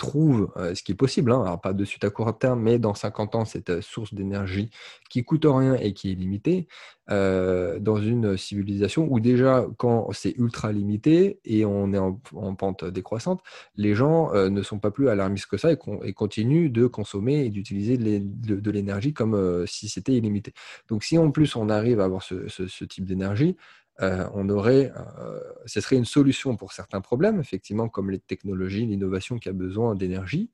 [0.00, 2.78] trouve euh, ce qui est possible, hein, alors pas de suite à court terme, mais
[2.78, 4.70] dans 50 ans, cette euh, source d'énergie
[5.10, 6.68] qui coûte rien et qui est limitée,
[7.10, 12.14] euh, dans une civilisation où déjà, quand c'est ultra limité et on est en,
[12.54, 13.42] pente décroissante,
[13.76, 17.50] les gens ne sont pas plus alarmistes que ça et, et continuent de consommer et
[17.50, 20.54] d'utiliser de, l'énergie comme si c'était illimité.
[20.88, 23.56] Donc si en plus on arrive à avoir ce type d'énergie,
[24.00, 28.86] euh, on aurait, euh, ce serait une solution pour certains problèmes, effectivement, comme les technologies,
[28.86, 30.50] l'innovation qui a besoin d'énergie.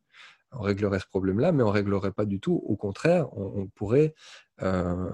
[0.53, 2.55] On réglerait ce problème-là, mais on ne réglerait pas du tout.
[2.65, 4.15] Au contraire, on, pourrait
[4.63, 5.11] euh,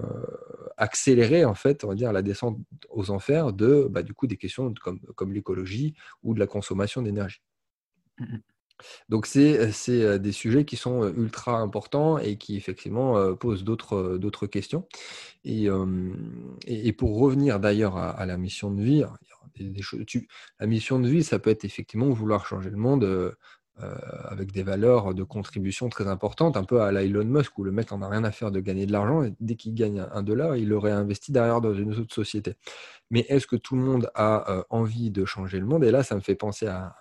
[0.77, 2.57] accélérer, en fait, on va dire, la descente
[2.89, 7.01] aux enfers de, bah, du coup, des questions comme, comme l'écologie ou de la consommation
[7.01, 7.41] d'énergie.
[8.19, 8.37] Mmh
[9.09, 14.87] donc, c'est des sujets qui sont ultra importants et qui, effectivement, posent d'autres questions.
[15.43, 15.67] Et,
[16.67, 19.03] et, pour revenir d'ailleurs à, la mission de vie,
[19.55, 19.81] des,
[20.59, 23.35] la mission de vie, ça peut être effectivement vouloir changer le monde
[23.77, 27.71] avec des valeurs de contribution très importantes, un peu à la Elon Musk, où le
[27.71, 30.23] mec en a rien à faire de gagner de l'argent, et dès qu'il gagne un
[30.23, 32.53] dollar, il l'aurait investi derrière dans une autre société.
[33.09, 35.83] Mais est-ce que tout le monde a envie de changer le monde?
[35.83, 36.95] Et là, ça me fait penser à,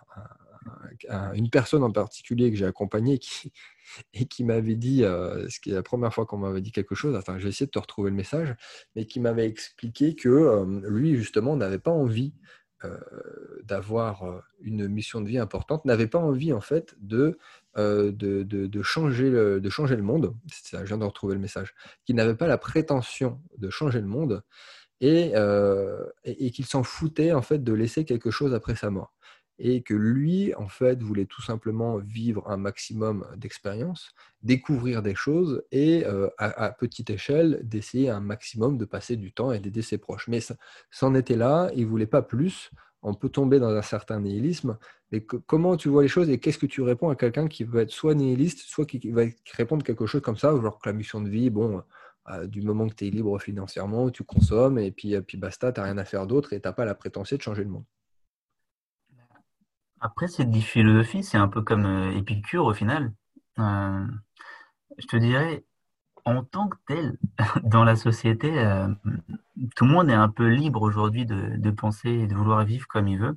[1.34, 3.18] une personne en particulier que j'ai accompagnée
[4.14, 7.48] et qui m'avait dit, est la première fois qu'on m'avait dit quelque chose, je vais
[7.48, 8.54] essayer de te retrouver le message,
[8.96, 12.34] mais qui m'avait expliqué que lui, justement, n'avait pas envie
[12.84, 12.98] euh,
[13.62, 17.38] d'avoir euh, une mission de vie importante, n'avait pas envie en fait de,
[17.76, 18.12] euh,
[18.82, 20.34] changer le, de changer le monde.
[20.50, 21.74] Ça, je viens de retrouver le message.
[22.04, 24.42] Qu'il n'avait pas la prétention de changer le monde
[25.00, 25.32] et,
[26.24, 29.14] et, et qu'il s'en foutait en fait de laisser quelque chose après sa mort
[29.64, 35.62] et que lui, en fait, voulait tout simplement vivre un maximum d'expérience, découvrir des choses
[35.70, 39.98] et, euh, à, petite échelle, d'essayer un maximum de passer du temps et d'aider ses
[39.98, 40.26] proches.
[40.26, 40.40] Mais
[40.90, 42.72] c'en était là, il voulait pas plus.
[43.02, 44.78] On peut tomber dans un certain nihilisme.
[45.12, 47.82] Mais comment tu vois les choses et qu'est-ce que tu réponds à quelqu'un qui veut
[47.82, 49.22] être soit nihiliste, soit qui, va
[49.52, 51.84] répondre quelque chose comme ça, genre que la mission de vie, bon,
[52.30, 55.78] euh, du moment que tu es libre financièrement, tu consommes et puis, puis basta, tu
[55.78, 57.84] n'as rien à faire d'autre et tu n'as pas la prétention de changer le monde?
[60.02, 63.12] Après, cette philosophie, c'est un peu comme euh, Épicure au final.
[63.60, 64.04] Euh,
[64.98, 65.64] je te dirais,
[66.24, 67.16] en tant que tel,
[67.62, 68.88] dans la société, euh,
[69.76, 73.06] tout le monde est un peu libre aujourd'hui de, penser et de vouloir vivre comme
[73.06, 73.36] il veut.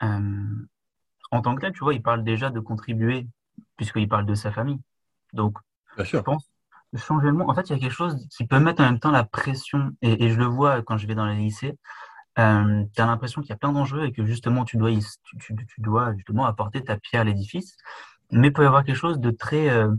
[0.00, 3.26] en tant que tel, tu vois, il parle déjà de contribuer,
[3.76, 4.80] puisqu'il parle de sa famille.
[5.34, 5.58] Donc,
[5.98, 6.48] je pense,
[6.96, 7.50] changer le monde.
[7.50, 9.90] En fait, il y a quelque chose qui peut mettre en même temps la pression,
[10.00, 11.76] et, et je le vois quand je vais dans les lycées
[12.38, 15.36] euh, tu as l'impression qu'il y a plein d'enjeux et que justement tu dois, tu,
[15.38, 17.76] tu, dois justement apporter ta pierre à l'édifice.
[18.30, 19.68] Mais il peut y avoir quelque chose de très.
[19.68, 19.94] Euh,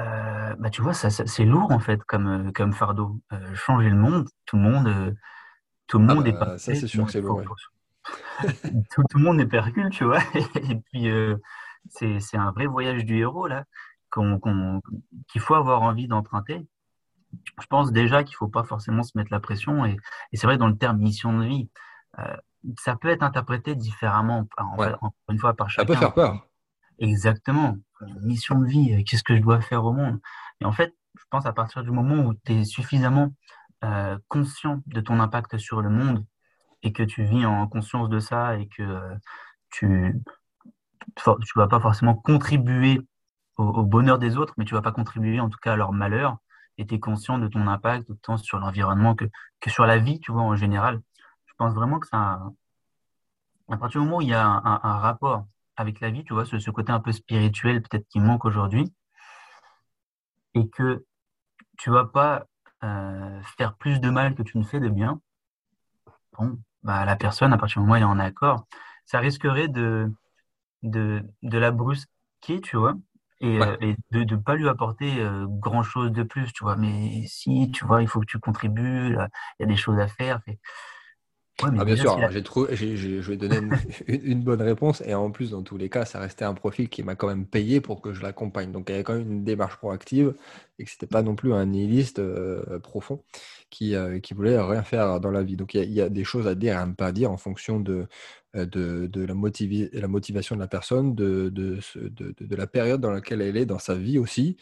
[0.00, 3.20] euh, bah, tu vois, ça, c'est lourd en fait comme, euh, comme fardeau.
[3.54, 5.16] Changer le monde, tout le monde,
[5.86, 7.42] tout le ah monde est bah, Ça, c'est sûr que c'est lourd.
[8.90, 10.20] tout, tout, le monde est percule, tu vois.
[10.34, 11.08] et puis,
[11.88, 13.64] c'est un vrai voyage du héros là
[14.12, 16.66] qu'il faut avoir envie d'emprunter
[17.60, 19.84] je pense déjà qu'il ne faut pas forcément se mettre la pression.
[19.84, 19.96] Et,
[20.32, 21.70] c'est vrai, dans le terme mission de vie,
[22.18, 22.36] euh,
[22.78, 25.86] ça peut être interprété différemment, encore une fois, par chacun.
[25.86, 26.46] Ça peut faire peur.
[26.98, 27.76] Exactement.
[28.22, 30.20] Mission de vie, euh, qu'est-ce que je dois faire au monde?
[30.60, 33.32] Et en fait, je pense à partir du moment où tu es suffisamment
[33.84, 36.24] euh, conscient de ton impact sur le monde
[36.82, 39.16] et que tu vis en conscience de ça et que
[39.70, 43.00] tu ne vas pas forcément contribuer
[43.56, 45.92] au, au, bonheur des autres, mais tu vas pas contribuer en tout cas à leur
[45.92, 46.38] malheur,
[46.78, 49.26] et tu es conscient de ton impact autant sur l'environnement que,
[49.60, 51.00] que sur la vie, tu vois, en général.
[51.46, 52.40] Je pense vraiment que ça.
[53.68, 56.44] À partir du moment où il y a un, rapport avec la vie, tu vois,
[56.44, 58.92] ce, ce côté un peu spirituel peut-être qui manque aujourd'hui,
[60.54, 61.04] et que
[61.78, 62.46] tu vas pas
[62.84, 65.20] euh, faire plus de mal que tu ne fais de bien,
[66.38, 68.66] bon, bah, la personne, à partir du moment où elle est en accord,
[69.06, 70.12] ça risquerait de,
[70.82, 72.94] de, de la brusquer, tu vois,
[73.42, 76.76] et, euh, de ne pas lui apporter euh, grand chose de plus, tu vois.
[76.76, 79.28] Mais si, tu vois, il faut que tu contribues, il
[79.60, 80.40] y a des choses à faire.
[81.60, 83.58] ah, bien sûr, j'ai trouvé, je vais donner
[84.06, 85.02] une, bonne réponse.
[85.04, 87.44] Et en plus, dans tous les cas, ça restait un profil qui m'a quand même
[87.44, 88.70] payé pour que je l'accompagne.
[88.70, 90.34] Donc, il y avait quand même une démarche proactive
[90.78, 93.24] et que ce n'était pas non plus un nihiliste euh, profond
[93.70, 95.56] qui, qui voulait rien faire dans la vie.
[95.56, 97.80] Donc, il y, a, des choses à dire et à ne pas dire en fonction
[97.80, 98.06] de,
[98.54, 99.34] euh, de, la,
[100.00, 103.94] la, motivation de la personne, de, de, la période dans laquelle elle est dans sa
[103.94, 104.58] vie aussi,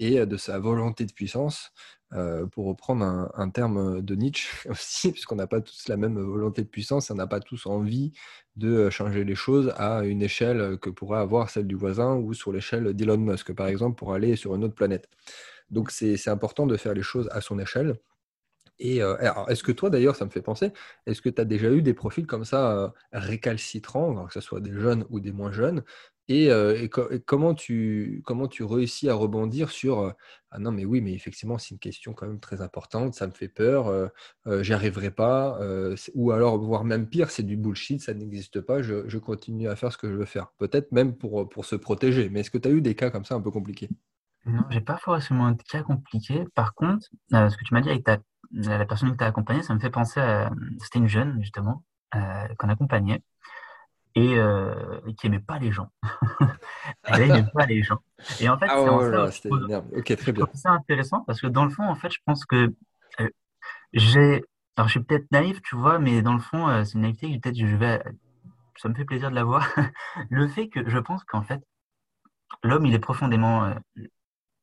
[0.00, 1.72] et euh, de sa volonté de puissance,
[2.14, 6.62] euh, pour reprendre un, terme de Nietzsche aussi, puisqu'on n'a pas tous la même volonté
[6.62, 8.12] de puissance, on n'a pas tous envie
[8.56, 12.52] de changer les choses à une échelle que pourrait avoir celle du voisin ou sur
[12.52, 15.08] l'échelle d'Elon Musk, par exemple, pour aller sur une autre planète.
[15.70, 17.98] Donc c'est important de faire les choses à son échelle
[18.78, 19.16] et euh,
[19.48, 20.72] est-ce que toi, d'ailleurs, ça me fait penser,
[21.06, 24.60] est-ce que tu as déjà eu des profils comme ça euh, récalcitrants, que ce soit
[24.60, 25.82] des jeunes ou des moins jeunes,
[26.30, 26.86] et, euh,
[27.24, 30.12] comment, tu, comment tu réussis à rebondir sur
[30.50, 33.32] Ah non, mais oui, mais effectivement, c'est une question quand même très importante, ça me
[33.32, 34.10] fait peur,
[34.60, 35.58] j'y arriverai pas,
[36.14, 39.90] ou alors, voire même pire, c'est du bullshit, ça n'existe pas, je, continue à faire
[39.90, 40.52] ce que je veux faire.
[40.58, 43.24] Peut-être même pour, pour se protéger, mais est-ce que tu as eu des cas comme
[43.24, 43.88] ça un peu compliqués?
[44.44, 46.44] Non, j'ai pas forcément de cas compliqués.
[46.54, 48.18] Par contre, ce que tu m'as dit avec ta
[48.52, 50.50] la personne que tu as accompagnée, ça me fait penser à.
[50.80, 51.84] C'était une jeune, justement,
[52.14, 53.22] euh, qu'on accompagnait
[54.14, 55.90] et euh, qui n'aimait pas les gens.
[57.04, 58.00] Elle n'aimait pas les gens.
[58.40, 60.48] Et en fait, ah c'est très bien.
[60.54, 62.74] C'est intéressant parce que dans le fond, en fait, je pense que
[63.20, 63.28] euh,
[63.92, 64.44] j'ai.
[64.76, 67.40] Alors, je suis peut-être naïf, tu vois, mais dans le fond, c'est une naïveté que
[67.40, 68.02] peut-être je vais.
[68.76, 69.66] Ça me fait plaisir de la voir.
[70.30, 71.60] le fait que je pense qu'en fait,
[72.62, 73.74] l'homme, il est profondément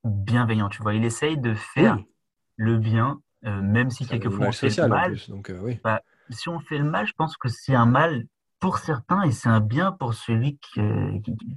[0.05, 0.93] bienveillant, tu vois.
[0.93, 1.99] Il essaye de faire
[2.55, 5.17] le bien euh, même si quelquefois on fait le mal.
[5.27, 5.79] donc, euh, oui.
[5.83, 8.25] bah, si on fait le mal, je pense que c'est un mal
[8.59, 10.81] pour certains et c'est un bien pour celui qui,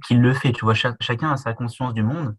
[0.05, 0.51] qui, le fait.
[0.51, 2.35] Tu vois, chacun a sa conscience du monde.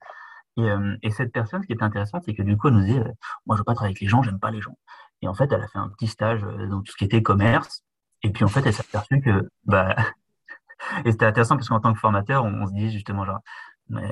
[0.56, 0.68] Et,
[1.02, 2.98] et, cette personne, ce qui est intéressant, c'est que du coup, elle nous dit
[3.46, 4.76] Moi, je veux pas travailler avec les gens, j'aime pas les gens.
[5.22, 7.82] Et en fait, elle a fait un petit stage dans tout ce qui était commerce.
[8.22, 9.48] Et puis, en fait, elle s'est aperçue que.
[9.64, 9.96] Bah,
[11.04, 13.40] et c'était intéressant parce qu'en tant que formateur, on, se dit justement, genre,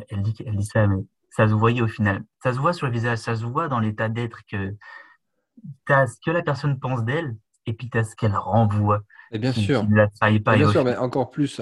[0.09, 2.25] elle dit, elle dit ça, mais ça se voyait au final.
[2.43, 4.75] Ça se voit sur le visage, ça se voit dans l'état d'être que
[5.87, 9.03] tu as ce que la personne pense d'elle et puis tu as ce qu'elle renvoie.
[9.31, 9.87] Et bien sûr.
[10.45, 10.57] pas.
[10.57, 11.61] bien sûr, mais encore plus.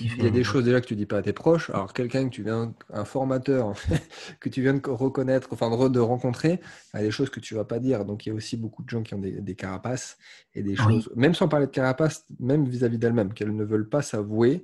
[0.00, 1.70] il y a des choses déjà que tu dis pas à tes proches.
[1.70, 3.72] Alors, quelqu'un que tu viens, un formateur
[4.40, 6.60] que tu viens de reconnaître, enfin de, rencontrer,
[6.94, 8.04] il y a des choses que tu vas pas dire.
[8.04, 10.18] Donc, il y a aussi beaucoup de gens qui ont des, carapaces
[10.54, 14.02] et des choses, même sans parler de carapaces, même vis-à-vis d'elles-mêmes, qu'elles ne veulent pas
[14.02, 14.62] s'avouer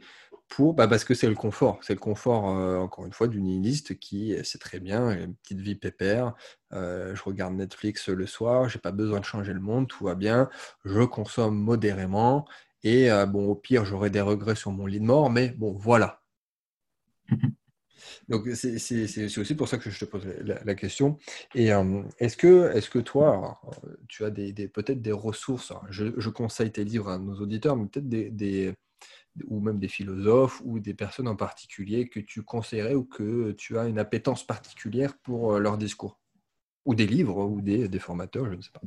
[0.54, 1.78] pour, bah parce que c'est le confort.
[1.80, 5.60] C'est le confort, euh, encore une fois, du nihiliste qui sait très bien, une petite
[5.60, 6.34] vie pépère.
[6.74, 10.14] Euh, je regarde Netflix le soir, j'ai pas besoin de changer le monde, tout va
[10.14, 10.50] bien.
[10.84, 12.46] Je consomme modérément.
[12.82, 15.72] Et euh, bon, au pire, j'aurai des regrets sur mon lit de mort, mais bon,
[15.72, 16.20] voilà.
[18.28, 21.18] Donc, c'est aussi pour ça que je te pose la, question.
[21.54, 21.70] Et
[22.18, 23.60] est-ce que, est que toi,
[24.08, 28.08] tu as des, peut-être des ressources je, conseille tes livres à nos auditeurs, mais peut-être
[28.08, 28.74] des,
[29.46, 33.78] ou même des philosophes ou des personnes en particulier que tu conseillerais ou que tu
[33.78, 36.18] as une appétence particulière pour euh, leur discours?
[36.84, 38.80] Ou des livres ou des, des formateurs, je ne sais pas.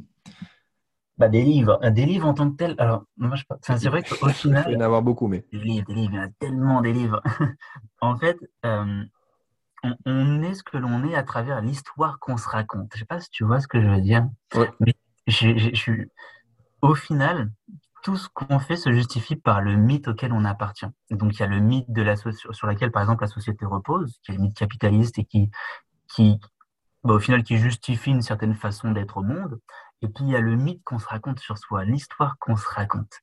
[1.18, 2.76] Bah, des livres, euh, des livres en tant que tels.
[2.78, 3.44] Alors, moi, je...
[3.62, 4.66] c'est vrai qu'au final.
[4.68, 5.46] Il y en a avoir beaucoup, mais.
[5.52, 7.22] Des livres, des livres, il y en a tellement des livres.
[8.02, 9.04] en fait, euh,
[10.06, 12.90] on, est ce que l'on est à travers l'histoire qu'on se raconte.
[12.92, 14.28] Je ne sais pas si tu vois ce que je veux dire.
[14.82, 14.94] Mais
[15.28, 16.12] je suis.
[16.82, 17.50] Au final,
[18.06, 20.86] tout ce qu'on fait se justifie par le mythe auquel on appartient.
[21.10, 24.20] donc il y a le mythe de la sur lequel par exemple la société repose,
[24.22, 25.50] qui est le mythe capitaliste et qui,
[26.08, 26.40] qui
[27.04, 29.60] bah, au final qui justifie une certaine façon d'être au monde.
[30.04, 32.70] Et puis il y a le mythe qu'on se raconte sur soi, l'histoire qu'on se
[32.70, 33.22] raconte.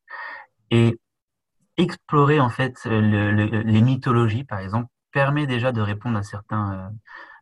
[0.72, 0.98] Et
[1.76, 6.88] explorer en fait les mythologies par exemple permet déjà de répondre à certains euh,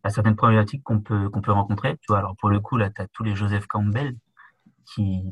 [0.05, 1.97] à certaines problématiques qu'on peut qu'on peut rencontrer.
[2.03, 4.15] Tu vois, alors pour le coup là, tu as tous les Joseph Campbell
[4.85, 5.25] qui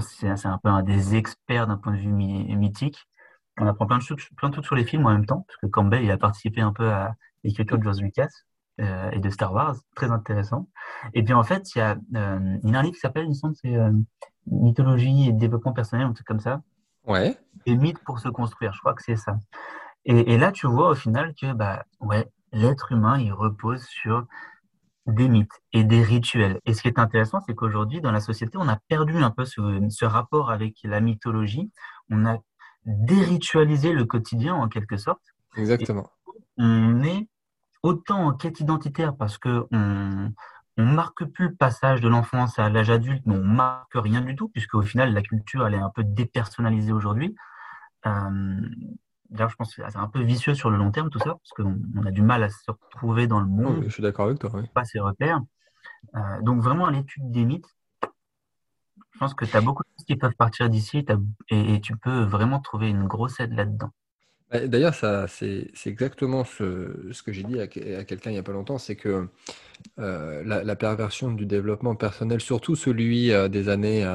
[0.00, 3.08] c'est un peu un des experts d'un point de vue mythique.
[3.58, 5.56] On apprend plein de, choses, plein de trucs sur les films en même temps, parce
[5.58, 8.28] que Campbell il a participé un peu à l'écriture de George Lucas
[8.80, 10.68] euh, et de Star Wars, très intéressant.
[11.12, 13.54] Et puis en fait, il y a, euh, un livre qui s'appelle, il me semble,
[13.54, 13.92] c'est euh,
[14.46, 16.62] Mythologie et développement personnel, un truc comme ça.
[17.06, 17.38] Ouais.
[17.66, 19.38] Et mythes pour se construire, je crois que c'est ça.
[20.04, 24.26] Et, et, là, tu vois au final que bah, ouais, l'être humain, il repose sur
[25.06, 26.60] des mythes et des rituels.
[26.64, 29.44] Et ce qui est intéressant, c'est qu'aujourd'hui, dans la société, on a perdu un peu
[29.44, 31.70] ce, rapport avec la mythologie.
[32.10, 32.38] On a
[32.86, 35.22] déritualisé le quotidien en quelque sorte.
[35.56, 36.10] Exactement.
[36.58, 37.28] on est
[37.82, 40.32] autant en quête identitaire parce que on,
[40.76, 44.34] on marque plus le passage de l'enfance à l'âge adulte, mais on marque rien du
[44.34, 47.36] tout, puisque au final, la culture, elle est un peu dépersonnalisée aujourd'hui.
[48.06, 48.60] Euh,
[49.34, 51.50] D'ailleurs, je pense que c'est un peu vicieux sur le long terme tout ça, parce
[51.56, 53.82] qu'on a du mal à se retrouver dans le monde.
[53.84, 54.50] je suis d'accord avec toi.
[54.72, 55.40] Pas ses repères.
[56.14, 57.66] Euh, donc, vraiment, l'étude des mythes,
[58.02, 61.04] je pense que tu as beaucoup de choses qui peuvent partir d'ici
[61.50, 63.90] et, tu peux vraiment trouver une grosse aide là-dedans.
[64.52, 68.78] Bah, d'ailleurs, c'est exactement ce, que j'ai dit à, quelqu'un il n'y a pas longtemps,
[68.78, 69.28] c'est que
[69.98, 74.08] euh, la, perversion du développement personnel, surtout celui euh, des années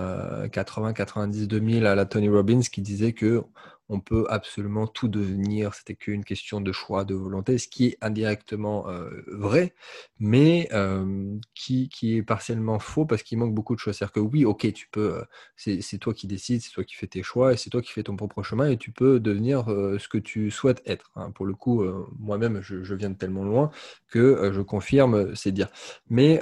[0.49, 3.43] 80, 90, 2000 à la Tony Robbins, qui disait que
[3.89, 7.97] on peut absolument tout devenir, c'était qu'une question de choix, de volonté, ce qui est
[8.01, 9.73] indirectement euh, vrai,
[10.19, 13.97] mais euh, qui, est partiellement faux parce qu'il manque beaucoup de choses.
[13.97, 17.07] C'est-à-dire que oui, ok, tu peux, euh, c'est toi qui décides, c'est toi qui fais
[17.07, 20.07] tes choix, et c'est toi qui fais ton propre chemin, et tu peux devenir ce
[20.07, 21.11] que tu souhaites être.
[21.15, 21.31] Hein.
[21.31, 21.83] Pour le coup,
[22.19, 23.71] moi-même, je, viens de tellement loin
[24.09, 25.69] que je confirme ces dires.
[26.09, 26.41] Mais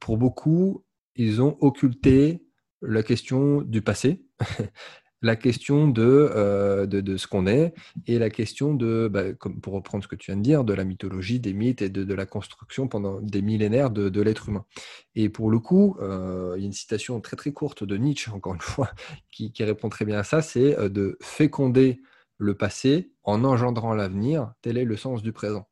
[0.00, 0.84] pour beaucoup,
[1.16, 2.44] ils ont occulté
[2.82, 4.22] la question du passé
[5.24, 7.72] la question euh, de, de, ce qu'on est
[8.06, 10.74] et la question de, bah, comme pour reprendre ce que tu viens de dire, de
[10.74, 14.66] la mythologie, des mythes et de, la construction pendant des millénaires de, l'être humain.
[15.14, 18.30] Et pour le coup, euh, il y a une citation très très courte de Nietzsche,
[18.30, 18.90] encore une fois,
[19.32, 22.02] qui, répond très bien à ça, c'est euh, de féconder
[22.36, 25.66] le passé en engendrant l'avenir, tel est le sens du présent.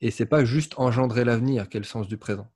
[0.00, 2.48] Et c'est pas juste engendrer l'avenir quel le sens du présent.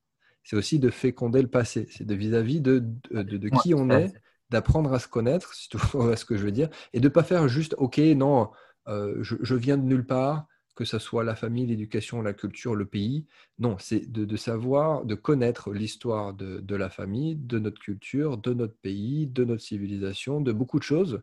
[0.45, 1.89] C'est aussi de féconder le passé.
[1.91, 4.13] C'est de vis-à-vis de, de, qui on est
[4.51, 7.23] d'apprendre à se connaître, c'est tout ce que je veux dire, et de ne pas
[7.23, 8.51] faire juste, ok, non,
[8.89, 12.87] euh, je, viens de nulle part, que ce soit la famille, l'éducation, la culture, le
[12.87, 13.27] pays.
[13.59, 18.77] Non, c'est de, savoir, de connaître l'histoire de, la famille, de notre culture, de notre
[18.77, 21.21] pays, de notre civilisation, de beaucoup de choses,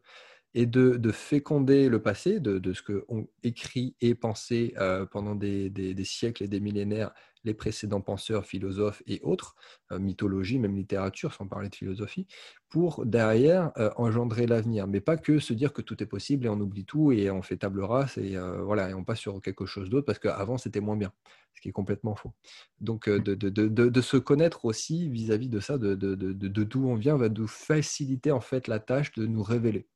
[0.53, 6.43] et de, féconder le passé, de, ce qu'ont écrit et pensé euh, pendant des, siècles
[6.43, 7.11] et des millénaires
[7.47, 9.55] les précédents penseurs, philosophes et autres,
[9.91, 12.27] euh, mythologie, même littérature, sans parler de philosophie,
[12.69, 14.85] pour derrière euh, engendrer l'avenir.
[14.87, 17.41] Mais pas que se dire que tout est possible et on oublie tout et on
[17.41, 20.81] fait table rase et, voilà, et on passe sur quelque chose d'autre parce qu'avant c'était
[20.81, 21.11] moins bien,
[21.55, 22.33] ce qui est complètement faux.
[22.81, 27.47] Donc de, de, se connaître aussi vis-à-vis de ça, de, d'où on vient, va nous
[27.47, 29.87] faciliter en fait la tâche de nous révéler.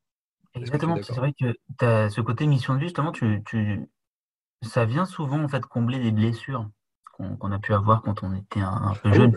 [0.54, 3.88] Exactement, c'est vrai que tu as ce côté mission de vie, justement, tu, tu...
[4.62, 6.70] ça vient souvent en fait combler des blessures
[7.40, 9.34] qu'on a pu avoir quand on était un, peu ah jeune.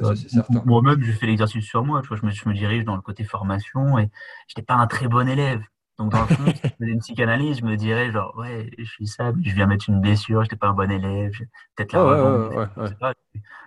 [0.64, 3.98] Moi-même, je fais l'exercice sur moi, je, me, je me dirige dans le côté formation
[3.98, 4.10] et
[4.48, 5.62] je n'étais pas un très bon élève.
[5.98, 8.84] Donc, dans le fond, si je faisais une psychanalyse, je me dirais, genre, ouais, je
[8.84, 11.32] suis ça, mais je viens mettre une blessure, je n'étais pas un bon élève,
[11.76, 13.14] peut-être la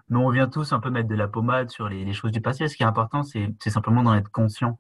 [0.10, 2.42] Mais on vient tous un peu mettre de la pommade sur les, les choses du
[2.42, 2.68] passé.
[2.68, 4.80] Ce qui est important, c'est simplement d'en être conscient.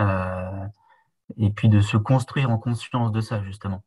[0.00, 0.66] Euh,
[1.36, 3.82] et puis de se construire en conscience de ça, justement.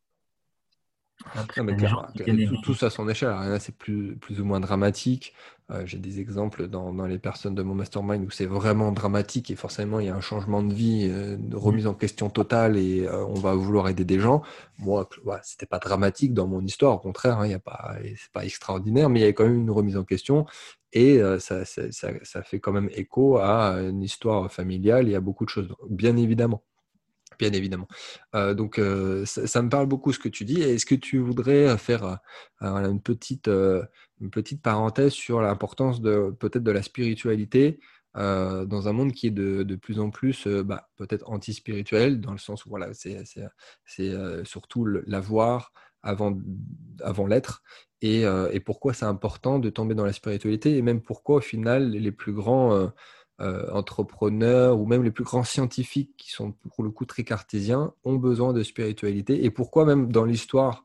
[2.64, 3.30] Tout, ça à son échelle.
[3.30, 5.34] Là, c'est plus, plus ou moins dramatique.
[5.70, 9.52] Euh, j'ai des exemples dans, dans, les personnes de mon mastermind où c'est vraiment dramatique
[9.52, 12.78] et forcément il y a un changement de vie, euh, une remise en question totale
[12.78, 14.44] et euh, on va vouloir aider des gens.
[14.80, 17.98] Moi, ouais, c'était pas dramatique dans mon histoire, au contraire, hein, il y a pas,
[18.16, 20.46] c'est pas extraordinaire, mais il y a quand même une remise en question
[20.94, 25.08] et ça, ça, ça, ça fait quand même écho à une histoire familiale.
[25.08, 26.64] Il y a beaucoup de choses, bien évidemment.
[27.40, 27.88] Bien évidemment.
[28.36, 30.62] Euh, donc, euh, ça, me parle beaucoup ce que tu dis.
[30.62, 32.20] Est-ce que tu voudrais faire
[32.64, 37.80] euh, une, petite, une petite parenthèse sur l'importance de peut-être de la spiritualité
[38.16, 42.40] dans un monde qui est de, de plus en plus bah, peut-être anti-spirituel, dans le
[42.40, 43.24] sens où voilà, c'est
[44.44, 45.72] surtout l'avoir
[46.02, 46.36] avant,
[47.04, 47.62] avant l'être,
[48.02, 51.92] et, et, pourquoi c'est important de tomber dans la spiritualité, et même pourquoi au final
[51.92, 52.92] les plus grands
[53.40, 57.94] euh, entrepreneurs ou même les plus grands scientifiques qui sont pour le coup très cartésiens
[58.04, 59.46] ont besoin de spiritualité.
[59.46, 60.84] Et pourquoi même dans l'histoire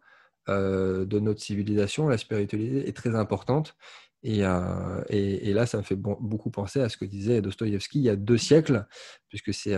[0.50, 3.74] euh, de notre civilisation, la spiritualité est très importante.
[4.22, 8.04] Et, euh, et, là, ça me fait beaucoup penser à ce que disait Dostoïevski il
[8.04, 8.86] y a deux siècles,
[9.28, 9.76] puisque c'est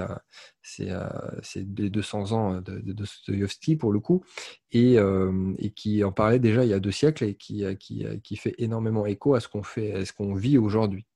[0.62, 4.24] c'est des 200 ans de, de Dostoïevski pour le coup,
[4.72, 4.96] et,
[5.58, 8.54] et, qui en parlait déjà il y a deux siècles et qui, qui, qui fait
[8.58, 11.06] énormément écho à ce qu'on fait, à ce qu'on vit aujourd'hui.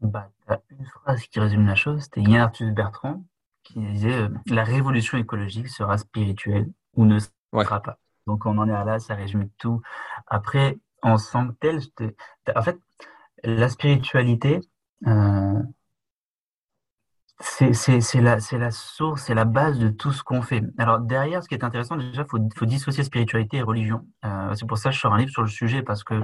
[0.00, 3.24] Bah, as une phrase qui résume la chose, c'était Yann Arthus Bertrand
[3.64, 7.98] qui disait euh, La révolution écologique sera spirituelle ou ne sera pas.
[8.26, 9.82] Donc on en est à là, ça résume tout.
[10.26, 11.80] Après, en tant que tel,
[12.54, 12.78] en fait,
[13.44, 14.60] la spiritualité,
[15.06, 15.62] euh,
[17.40, 20.62] c'est la, la source, c'est la base de tout ce qu'on fait.
[20.76, 24.06] Alors derrière, ce qui est intéressant, déjà, il faut, faut, dissocier spiritualité et religion.
[24.24, 26.22] Euh, c'est pour ça que je sors un livre sur le sujet, parce que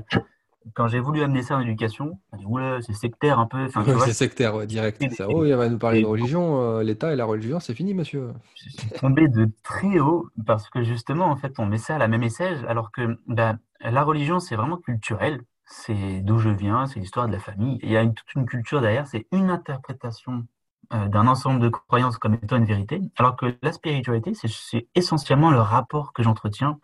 [0.72, 3.68] quand j'ai voulu amener ça en éducation, on dit ouais, c'est sectaire un peu.
[4.04, 5.02] c'est sectaire, ouais, direct.
[5.28, 8.32] oh, il va nous parler de religion, euh, l'État et la religion, c'est fini, monsieur.
[8.54, 11.98] Je suis tombé de très haut parce que justement, en fait, on met ça à
[11.98, 15.42] la même essai, alors que bah, la religion, c'est vraiment culturel.
[15.66, 17.78] C'est d'où je viens, c'est l'histoire de la famille.
[17.82, 20.46] Il y a une, toute une culture derrière, c'est une interprétation
[20.92, 25.50] euh, d'un ensemble de croyances comme étant une vérité, alors que la spiritualité, c'est essentiellement
[25.50, 26.78] le rapport que j'entretiens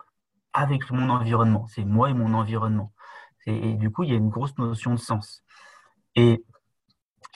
[0.53, 1.67] avec mon environnement.
[1.69, 2.91] C'est moi et mon environnement.
[3.45, 5.43] Et, du coup, il y a une grosse notion de sens.
[6.15, 6.43] Et,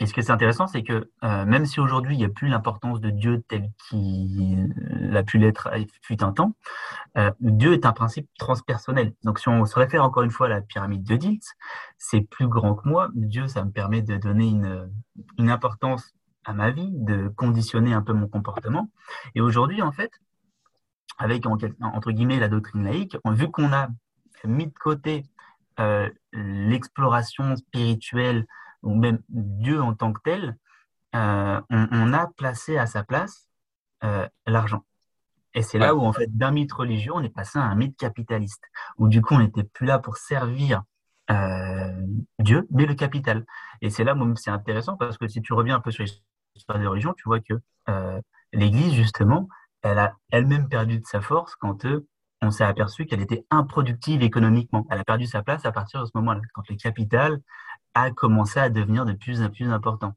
[0.01, 2.99] ce qui est intéressant, c'est que euh, même si aujourd'hui, il n'y a plus l'importance
[2.99, 5.69] de Dieu tel qu'il a pu l'être
[6.01, 6.53] fut un temps,
[7.17, 9.13] euh, Dieu est un principe transpersonnel.
[9.23, 11.17] Donc, si on se réfère encore une fois à la pyramide de
[11.97, 13.09] c'est plus grand que moi.
[13.13, 14.91] Dieu, ça me permet de donner une,
[15.37, 18.89] une importance à ma vie, de conditionner un peu mon comportement.
[19.33, 20.11] Et aujourd'hui, en fait,
[21.17, 23.87] avec entre guillemets la doctrine laïque, vu qu'on a
[24.43, 25.23] mis de côté
[25.79, 28.45] euh, l'exploration spirituelle
[28.83, 30.57] ou même Dieu en tant que tel,
[31.15, 33.47] euh, on, a placé à sa place
[34.03, 34.85] euh, l'argent.
[35.53, 37.97] Et c'est là où, en fait, d'un mythe religieux, on est passé à un mythe
[37.97, 38.63] capitaliste,
[38.97, 40.83] où du coup, on n'était plus là pour servir
[42.39, 43.45] Dieu, mais le capital.
[43.81, 46.03] Et c'est là où c'est intéressant, parce que si tu reviens un peu sur
[46.55, 47.53] l'histoire des religions, tu vois que
[48.51, 49.47] l'Église, justement,
[49.81, 51.85] elle a elle-même perdu de sa force quand
[52.41, 54.85] on s'est aperçu qu'elle était improductive économiquement.
[54.89, 57.39] Elle a perdu sa place à partir de ce moment-là, quand le capital
[57.93, 60.13] a commencé à devenir de plus en plus important.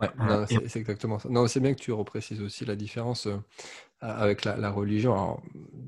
[0.00, 1.28] Ouais, euh, c'est exactement ça.
[1.30, 3.38] Non, c'est bien que tu reprécises aussi la différence euh,
[4.00, 5.40] avec la, religion.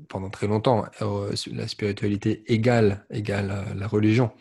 [0.07, 4.31] pendant très longtemps, euh, la spiritualité égale, égale la religion.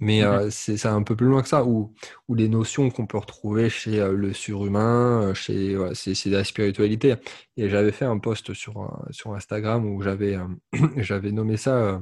[0.00, 0.50] Mais mhm.
[0.50, 1.92] c'est un peu plus loin que ça, où,
[2.28, 7.16] où les notions qu'on peut retrouver chez le surhumain, chez, c'est la spiritualité.
[7.56, 10.38] Et j'avais fait un post sur, sur Instagram où j'avais
[10.96, 12.00] j'avais nommé ça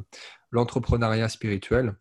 [0.50, 1.96] l'entrepreneuriat spirituel,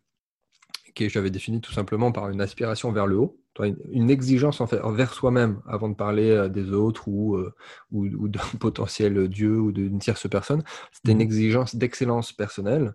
[0.94, 4.80] que j'avais défini tout simplement par une aspiration vers le haut une, exigence en fait,
[4.80, 7.38] envers soi-même avant de parler des autres ou,
[7.90, 10.62] ou, d'un potentiel Dieu ou d'une tierce personne.
[10.92, 12.94] C'était une mmh exigence d'excellence personnelle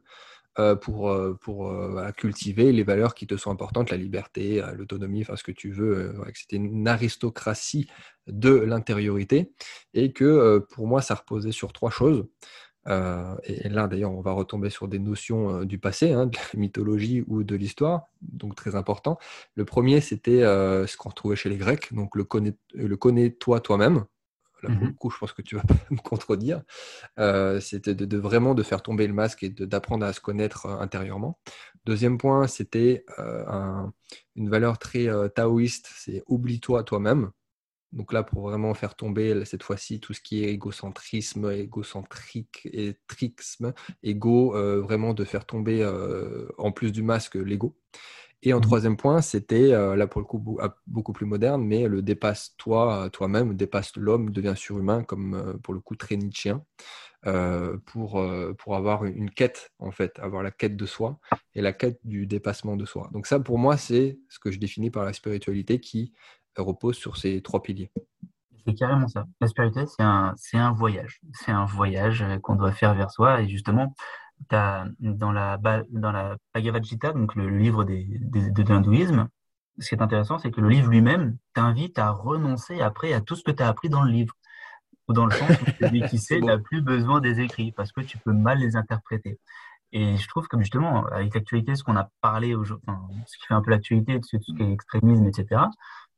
[0.81, 1.73] pour, pour
[2.17, 6.13] cultiver les valeurs qui te sont importantes, la liberté, l'autonomie, enfin ce que tu veux.
[6.33, 7.87] C'était une aristocratie
[8.27, 9.53] de l'intériorité
[9.93, 12.25] et que pour moi, ça reposait sur trois choses.
[12.87, 16.37] Euh, et, là, d'ailleurs, on va retomber sur des notions euh, du passé, hein, de
[16.37, 19.17] la mythologie ou de l'histoire, donc très important.
[19.55, 23.31] Le premier, c'était euh, ce qu'on retrouvait chez les Grecs, donc le connais, le connais
[23.31, 24.05] toi toi-même.
[24.63, 26.61] Là, pour le mmh coup, je pense que tu vas pas me contredire.
[27.61, 31.39] c'était de, vraiment de faire tomber le masque et d'apprendre à se connaître intérieurement.
[31.85, 33.03] Deuxième point, c'était
[34.35, 37.31] une valeur très taoïste, c'est oublie-toi toi-même.
[37.93, 42.95] Donc là, pour vraiment faire tomber cette fois-ci tout ce qui est égocentrisme, égocentrique, et
[43.07, 47.77] trixme, égo, euh, vraiment de faire tomber euh, en plus du masque l'ego.
[48.43, 51.63] Et en mmh troisième point, c'était euh, là pour le coup ah, beaucoup plus moderne,
[51.63, 56.63] mais le dépasse-toi toi-même, dépasse l'homme, devient surhumain, comme pour le coup très nietzschéen,
[57.85, 58.25] pour,
[58.57, 61.19] pour avoir une quête en fait, avoir la quête de soi
[61.53, 63.11] et la quête du dépassement de soi.
[63.13, 66.11] Donc ça, pour moi, c'est ce que je définis par la spiritualité qui
[66.57, 67.91] repose sur ces trois piliers.
[68.65, 69.25] C'est carrément ça.
[69.39, 71.19] La spiritualité, c'est un, c'est un voyage.
[71.33, 73.41] C'est un voyage euh, qu'on doit faire vers soi.
[73.41, 73.95] Et justement,
[74.51, 75.57] as, dans, la,
[75.89, 79.27] dans la Bhagavad Gita, donc le livre des, de l'hindouisme,
[79.79, 83.35] ce qui est intéressant, c'est que le livre lui-même t'invite à renoncer après à tout
[83.35, 84.35] ce que tu as appris dans le livre.
[85.07, 88.01] Ou dans le sens où celui qui sait n'a plus besoin des écrits parce que
[88.01, 89.39] tu peux mal les interpréter.
[89.93, 92.87] Et je trouve que justement, avec l'actualité, ce qu'on a parlé aujourd'hui,
[93.25, 95.63] ce qui fait un peu l'actualité, de ce qui est extrémisme, etc.,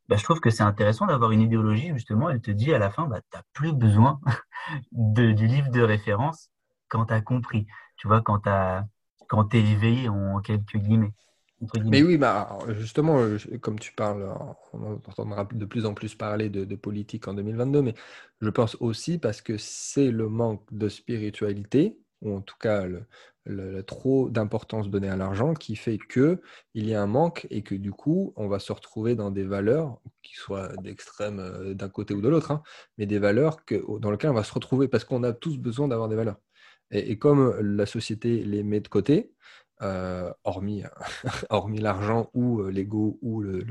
[0.10, 2.92] bah, je trouve que c'est intéressant d'avoir une idéologie, justement, elle te dit à la
[2.92, 4.20] fin, bah, tu n'as plus besoin
[4.92, 6.50] de, du livre de référence
[6.90, 7.66] quand tu as compris,
[7.98, 8.40] tu vois, quand
[9.50, 11.14] tu es éveillé, en quelques guillemets.
[11.86, 13.20] Mais oui, bah, justement,
[13.62, 14.34] comme tu parles,
[14.74, 17.96] on entendra de plus en plus parler de, de politique en 2022, mais
[18.42, 23.06] je pense aussi parce que c'est le manque de spiritualité, ou en tout cas le,
[23.88, 26.42] trop d'importance donnée à l'argent qui fait que
[26.74, 29.44] il y a un manque et que du coup on va se retrouver dans des
[29.44, 32.64] valeurs qui soient d'extrême euh, d'un côté ou de l'autre, hein,
[32.98, 35.88] mais des valeurs que, dans lesquelles on va se retrouver parce qu'on a tous besoin
[35.88, 36.38] d'avoir des valeurs.
[36.92, 39.34] et, comme la société les met de côté,
[39.82, 40.84] euh, hormis,
[41.50, 43.66] hormis l'argent ou euh, l'ego ou le,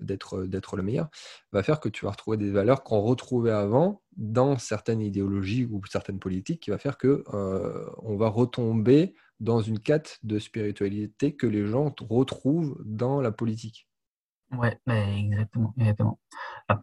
[0.00, 1.08] d'être, le meilleur,
[1.52, 5.80] va faire que tu vas retrouver des valeurs qu'on retrouvait avant dans certaines idéologies ou
[5.86, 11.36] certaines politiques, qui va faire que euh, on va retomber dans une quête de spiritualité
[11.36, 13.88] que les gens retrouvent dans la politique.
[14.52, 16.20] Ouais, exactement, exactement.
[16.68, 16.82] Ah.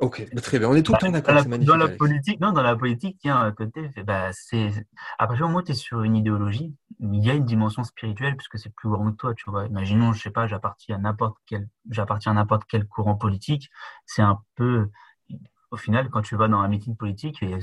[0.00, 0.68] Ok, bah, très bien.
[0.68, 1.44] On est tout le bah, temps d'accord.
[1.44, 3.90] Dans, dans la politique, non, dans la politique, il y a un côté.
[4.04, 4.70] Bah, c'est
[5.18, 7.84] à partir du moment où tu es sur une idéologie, il y a une dimension
[7.84, 9.34] spirituelle puisque c'est plus grand que toi.
[9.34, 13.14] Tu vois, imaginons, je sais pas, j'appartiens à n'importe quel, j'appartiens à n'importe quel courant
[13.14, 13.70] politique.
[14.04, 14.90] C'est un peu,
[15.70, 17.58] au final, quand tu vas dans un meeting politique, il y a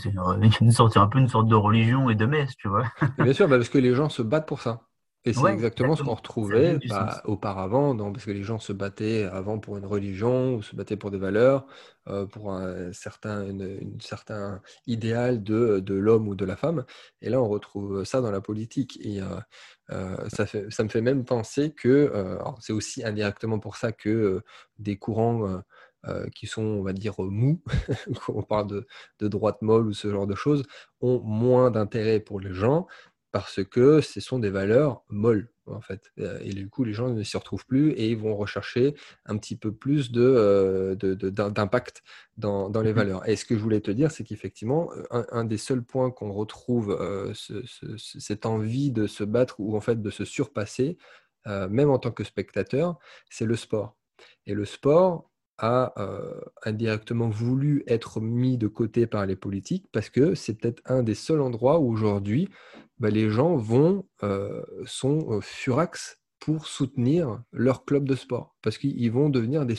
[0.61, 2.85] une, sorte, un peu une sorte de religion et de messe, tu vois.
[3.17, 4.87] Bien sûr, parce que les gens se battent pour ça.
[5.23, 9.59] Et c'est exactement ce qu'on retrouvait bah, auparavant, parce que les gens se battaient avant
[9.59, 11.67] pour une religion, ou se battaient pour des valeurs,
[12.07, 16.85] euh, pour un certain, une, certain idéal de, de l'homme ou de la femme.
[17.21, 18.99] Et là, on retrouve ça dans la politique.
[19.05, 19.27] Et euh,
[19.91, 24.41] euh, ça, fait, ça me fait même penser que, c'est aussi indirectement pour ça que
[24.79, 25.61] des courants
[26.33, 27.61] qui sont, on va dire, mous,
[28.27, 28.87] on parle de,
[29.19, 30.63] de droite molle ou ce genre de choses,
[30.99, 32.87] ont moins d'intérêt pour les gens
[33.31, 36.11] parce que ce sont des valeurs molles, en fait.
[36.19, 38.93] Euh, et du coup, les gens ne s'y retrouvent plus et ils vont rechercher
[39.25, 42.03] un petit peu plus euh, d'impact
[42.37, 43.29] de, dans, dans, les mmh valeurs.
[43.29, 46.91] Et ce que je voulais te dire, c'est qu'effectivement, un, des seuls points qu'on retrouve
[46.99, 47.33] euh,
[47.97, 50.97] cette envie de se battre ou en fait de se surpasser,
[51.45, 53.95] même en tant que spectateur, c'est le sport.
[54.45, 55.30] Et le sport,
[55.61, 55.93] a
[56.63, 61.15] indirectement voulu être mis de côté par les politiques parce que c'est peut-être un des
[61.15, 62.49] seuls endroits où aujourd'hui
[62.99, 64.05] bah, les gens vont,
[64.85, 69.75] sont furax pour soutenir leur club de sport parce qu'ils vont devenir des,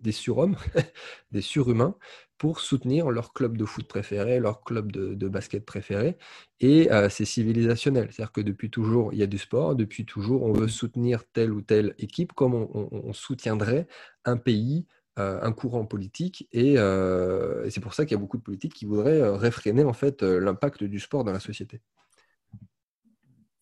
[0.00, 0.56] des surhommes,
[1.30, 1.94] des surhumains
[2.36, 6.16] pour soutenir leur club de foot préféré, leur club de, basket préféré.
[6.58, 8.08] Et c'est civilisationnel.
[8.10, 11.52] C'est-à-dire que depuis toujours, il y a du sport, depuis toujours, on veut soutenir telle
[11.52, 13.86] ou telle équipe comme on soutiendrait
[14.24, 14.99] un pays euh,
[15.42, 18.86] un courant politique euh, et, c'est pour ça qu'il y a beaucoup de politiques qui
[18.86, 21.80] voudraient euh, réfréner en fait l'impact du sport dans la société.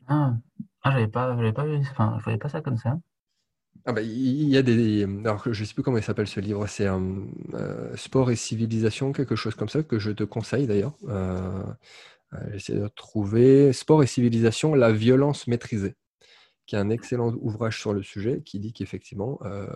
[0.06, 0.34] Ah,
[0.82, 2.98] ah j'avais pas, pas enfin, je voyais pas ça comme ça.
[3.84, 6.66] Ah bah, il y a des, alors je sais plus comment il s'appelle ce livre,
[6.66, 7.02] c'est un
[7.94, 10.96] sport et civilisation, quelque chose comme ça que je te conseille d'ailleurs.
[12.52, 15.96] J'essaie de trouver sport et civilisation, la violence maîtrisée
[16.68, 19.66] qui a un excellent ouvrage sur le sujet, qui dit qu'effectivement, euh,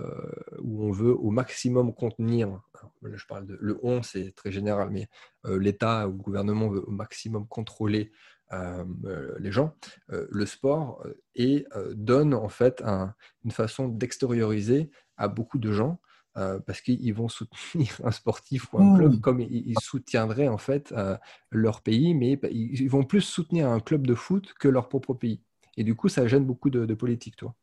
[0.59, 2.61] où on veut au maximum contenir,
[3.03, 5.09] je parle de le on, c'est très général, mais
[5.47, 8.13] euh, l'État ou le gouvernement veut au maximum contrôler
[8.53, 8.85] euh,
[9.39, 9.75] les gens,
[10.09, 11.03] le sport
[11.35, 11.65] et
[11.95, 12.85] donne en fait
[13.43, 15.99] une façon d'extérioriser à beaucoup de gens
[16.35, 19.21] parce qu'ils vont soutenir un sportif ou un club mmh.
[19.21, 20.95] comme ils, soutiendraient en fait
[21.51, 25.41] leur pays, mais ils vont plus soutenir un club de foot que leur propre pays.
[25.77, 27.55] Et du coup, ça gêne beaucoup de, de politique, toi.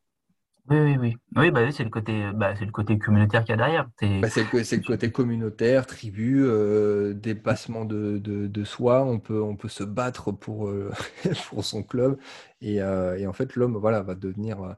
[0.68, 1.16] Oui, oui, oui.
[1.34, 3.84] Oui, bah, c'est le côté, bah, c'est le côté communautaire qu'il y a derrière.
[4.20, 9.04] Bah, c'est le, le, côté communautaire, tribu, euh, dépassement de, de, de, soi.
[9.04, 10.92] On peut, on peut se battre pour, euh,
[11.48, 12.18] pour son club.
[12.60, 14.76] Et, euh, et en fait, l'homme, voilà, va devenir,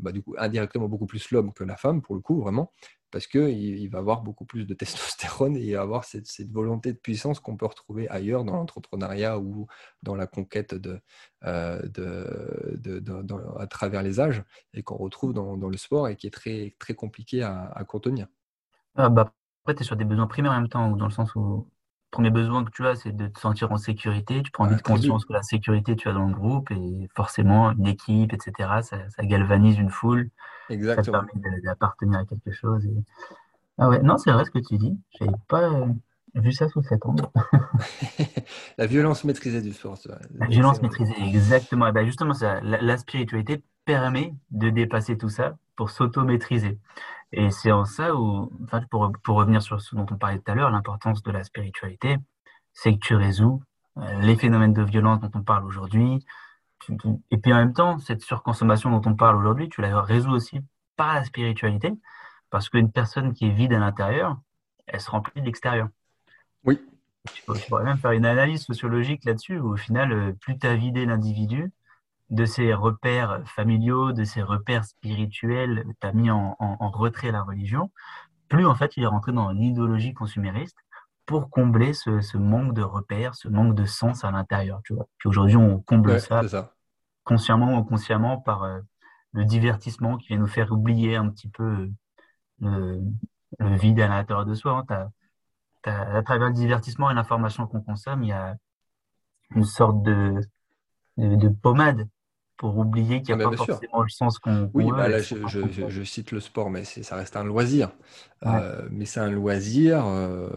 [0.00, 2.72] bah, du coup, indirectement beaucoup plus l'homme que la femme, pour le coup, vraiment
[3.16, 7.40] parce qu'il il va avoir beaucoup plus de testostérone et avoir cette, volonté de puissance
[7.40, 9.66] qu'on peut retrouver ailleurs dans l'entrepreneuriat ou
[10.02, 10.76] dans la conquête
[11.46, 11.80] euh,
[13.58, 14.44] à travers les âges
[14.74, 18.26] et qu'on retrouve dans, le sport et qui est très, très compliqué à, contenir.
[18.96, 21.34] Ah bah, après, tu es sur des besoins primaires en même temps, dans le sens
[21.36, 21.70] où
[22.16, 24.42] premier besoin que tu as, c'est de te sentir en sécurité.
[24.42, 27.86] Tu prends vite conscience que la sécurité, tu as dans le groupe et forcément, une
[27.86, 30.30] équipe, etc., ça, galvanise une foule.
[30.70, 31.20] Exactement.
[31.20, 32.88] Ça permet d'appartenir à quelque chose.
[33.76, 34.98] Ah ouais, non, c'est vrai ce que tu dis.
[35.20, 35.84] Je n'avais pas euh,
[36.36, 37.26] vu ça sous cet angle.
[38.78, 39.98] la violence maîtrisée du sport.
[40.36, 41.86] La violence maîtrisée, exactement.
[41.86, 46.78] Et ben justement, ça, la spiritualité permet de dépasser tout ça pour s'auto-maîtriser.
[47.32, 50.50] Et c'est en ça où, enfin, pour, pour, revenir sur ce dont on parlait tout
[50.50, 52.16] à l'heure, l'importance de la spiritualité,
[52.72, 53.62] c'est que tu résous
[53.98, 56.24] euh, les phénomènes de violence dont on parle aujourd'hui.
[57.30, 60.60] Et puis en même temps, cette surconsommation dont on parle aujourd'hui, tu la résous aussi
[60.96, 61.92] par la spiritualité,
[62.50, 64.38] parce qu'une personne qui est vide à l'intérieur,
[64.86, 65.88] elle se remplit de l'extérieur.
[66.64, 66.80] Oui.
[67.34, 70.76] Tu pourrais même faire une analyse sociologique là-dessus, où au final, euh, plus tu as
[70.76, 71.72] vidé l'individu,
[72.30, 76.56] de ses repères familiaux, de ses repères spirituels, tu as mis en,
[76.90, 77.90] retrait la religion,
[78.48, 80.76] plus en fait il est rentré dans l'idéologie consumériste
[81.24, 84.80] pour combler ce, manque de repères, ce manque de sens à l'intérieur.
[84.84, 85.06] Tu vois.
[85.18, 86.42] Puis aujourd'hui, on comble ça,
[87.24, 88.78] consciemment ou inconsciemment par euh,
[89.32, 91.90] le divertissement qui vient nous faire oublier un petit peu
[92.60, 93.00] le,
[93.60, 94.84] vide à l'intérieur de soi.
[94.88, 95.10] Hein.
[95.84, 98.56] à travers le divertissement et l'information qu'on consomme, il y a
[99.50, 100.40] une sorte de,
[101.16, 102.08] de pommade
[102.56, 106.02] pour oublier qu'il n'y a ah, pas forcément le sens qu'on Oui, bah là, je,
[106.04, 107.90] cite le sport, mais ça reste un loisir.
[108.44, 110.48] Euh, mais c'est un loisir euh,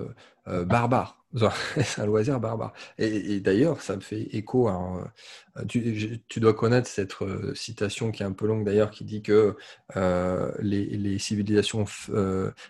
[0.48, 1.19] euh, barbare.
[1.84, 2.74] c'est un loisir barbare.
[2.98, 5.14] Et, d'ailleurs, ça me fait écho à.
[5.68, 9.56] tu, dois connaître cette euh, citation qui est un peu longue d'ailleurs, qui dit que
[9.96, 11.86] euh, les, civilisations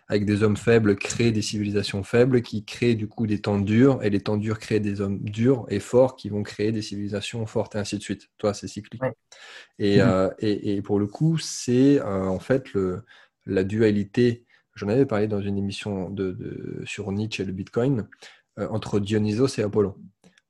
[0.10, 4.04] avec des hommes faibles créent des civilisations faibles qui créent du coup des temps durs,
[4.04, 7.46] et les temps durs créent des hommes durs et forts qui vont créer des civilisations
[7.46, 8.30] fortes, et ainsi de suite.
[8.38, 9.02] Toi, c'est cyclique.
[9.78, 10.32] Et, mmh.
[10.40, 13.04] et, et, pour le coup, c'est en fait le,
[13.46, 14.46] la dualité.
[14.76, 18.08] J'en avais parlé dans une émission de, sur Nietzsche et le Bitcoin.
[18.60, 19.96] Euh, entre Dionysos et Apollon.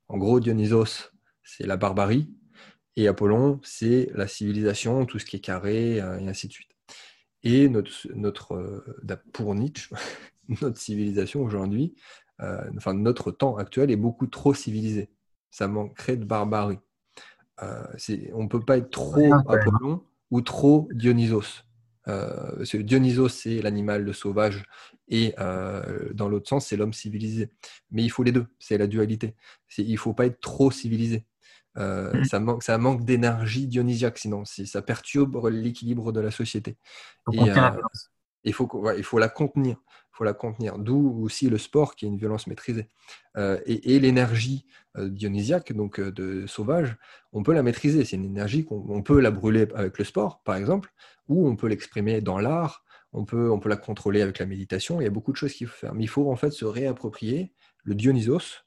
[0.08, 1.12] En gros, Dionysos,
[1.44, 2.30] c'est la barbarie,
[2.96, 6.70] et Apollon, c'est la civilisation, tout ce qui est carré, euh, et ainsi de suite.
[7.42, 9.94] Et notre, notre euh, pour Nietzsche,
[10.62, 11.94] notre civilisation aujourd'hui,
[12.78, 15.10] enfin notre temps actuel est beaucoup trop civilisé.
[15.50, 16.78] Ça manquerait de barbarie.
[17.60, 21.64] on ne peut pas être trop Apollon ou trop Dionysos.
[22.08, 24.64] Euh, Dionysos, c'est l'animal, le sauvage,
[25.08, 27.50] et euh, dans l'autre sens, c'est l'homme civilisé.
[27.90, 29.34] Mais il faut les deux, c'est la dualité.
[29.78, 31.24] Il ne faut pas être trop civilisé.
[31.78, 32.24] Euh, mm.
[32.24, 36.76] ça manque, ça manque d'énergie dionysiaque, sinon ça perturbe l'équilibre de la société.
[38.44, 39.76] Il, faut, il la contenir
[40.20, 40.78] faut la contenir.
[40.78, 42.88] D'où aussi le sport qui est une violence maîtrisée.
[43.38, 44.66] Euh, et, l'énergie
[44.98, 46.94] euh, dionysiaque, donc euh, de sauvage,
[47.32, 48.04] on peut la maîtriser.
[48.04, 50.92] C'est une énergie qu'on peut la brûler avec le sport, par exemple,
[51.28, 52.84] ou on peut l'exprimer dans l'art.
[53.14, 55.00] On peut, on peut la contrôler avec la méditation.
[55.00, 55.94] Il y a beaucoup de choses qu'il faut faire.
[55.94, 58.62] Mais il faut en fait se réapproprier le Dionysos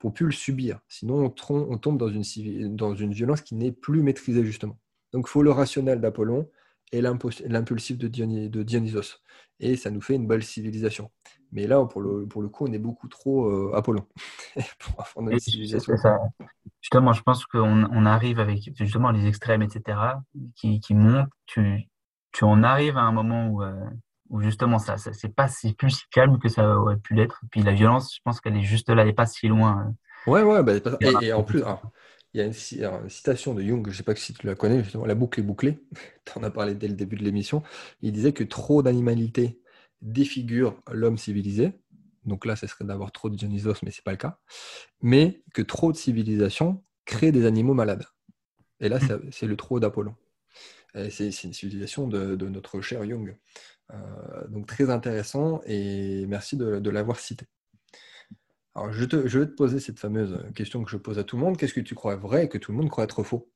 [0.00, 0.80] pour plus le subir.
[0.88, 4.76] Sinon, on, tombe dans une, dans une violence qui n'est plus maîtrisée, justement.
[5.12, 6.50] Donc, il faut le rationnel d'Apollon
[6.92, 9.20] et l'impulsif de, de Dionysos
[9.60, 11.10] et ça nous fait une belle civilisation.
[11.52, 14.06] Mais là, pour le, pour le coup, on est beaucoup trop euh, Apollon
[14.78, 15.94] pour fonder une civilisation.
[16.82, 19.98] Justement, je pense qu'on on arrive avec justement les extrêmes, etc.,
[20.54, 21.30] qui, qui montent.
[21.46, 21.88] Tu,
[22.32, 23.72] tu en arrives à un moment où, euh,
[24.28, 27.40] où justement, ça, ça c'est pas si plus si calme que ça aurait pu l'être.
[27.50, 29.94] Puis la violence, je pense qu'elle est juste là, elle n'est pas si loin.
[30.26, 30.72] Ouais, ouais, bah,
[31.22, 31.62] et, en plus,
[32.34, 34.82] il y a une, citation de Jung, je ne sais pas si tu la connais,
[34.82, 35.78] justement, la boucle est bouclée.
[36.24, 37.62] tu en as parlé dès le début de l'émission.
[38.02, 39.60] Il disait que trop d'animalité
[40.02, 41.72] défigure l'homme civilisé.
[42.24, 44.38] Donc là, ce serait d'avoir trop de Dionysos, mais ce n'est pas le cas.
[45.00, 48.04] Mais que trop de civilisation crée des animaux malades.
[48.80, 48.98] Et là,
[49.30, 50.14] c'est le trop d'Apollon.
[51.10, 53.36] C'est une civilisation de, notre cher Jung.
[54.48, 57.46] donc très intéressant et merci de, l'avoir cité.
[58.76, 61.36] Alors je, te, je vais te poser cette fameuse question que je pose à tout
[61.36, 61.56] le monde.
[61.56, 63.48] Qu'est-ce que tu crois vrai et que tout le monde croit être faux?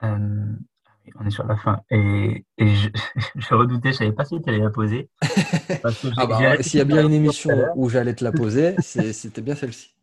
[0.00, 1.80] On est sur la fin.
[1.90, 5.08] Et, je, redoutais, je ne savais pas si tu allais la poser.
[6.16, 9.56] ah bah, S'il y a bien une émission où j'allais te la poser, c'était bien
[9.56, 9.96] celle-ci.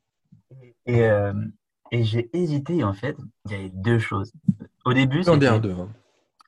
[0.90, 1.34] Euh,
[1.92, 3.16] et, j'ai hésité, en fait,
[3.46, 4.34] il y avait deux choses.
[4.84, 5.48] Au début, deux.
[5.48, 5.90] Hein.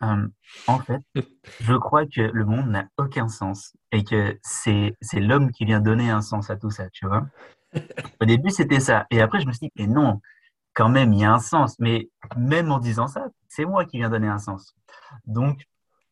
[0.01, 1.01] En fait,
[1.61, 6.09] je crois que le monde n'a aucun sens et que c'est l'homme qui vient donner
[6.09, 7.25] un sens à tout ça, tu vois.
[8.21, 9.05] Au début, c'était ça.
[9.11, 10.21] Et après, je me suis dit, mais non,
[10.73, 11.75] quand même, il y a un sens.
[11.79, 14.75] Mais même en disant ça, c'est moi qui viens donner un sens.
[15.25, 15.65] Donc,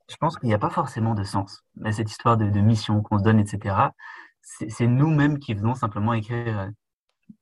[0.10, 1.64] je pense qu'il n'y a pas forcément de sens.
[1.76, 3.76] Mais cette histoire de, mission qu'on se donne, etc.,
[4.42, 6.70] c'est nous-mêmes qui venons simplement écrire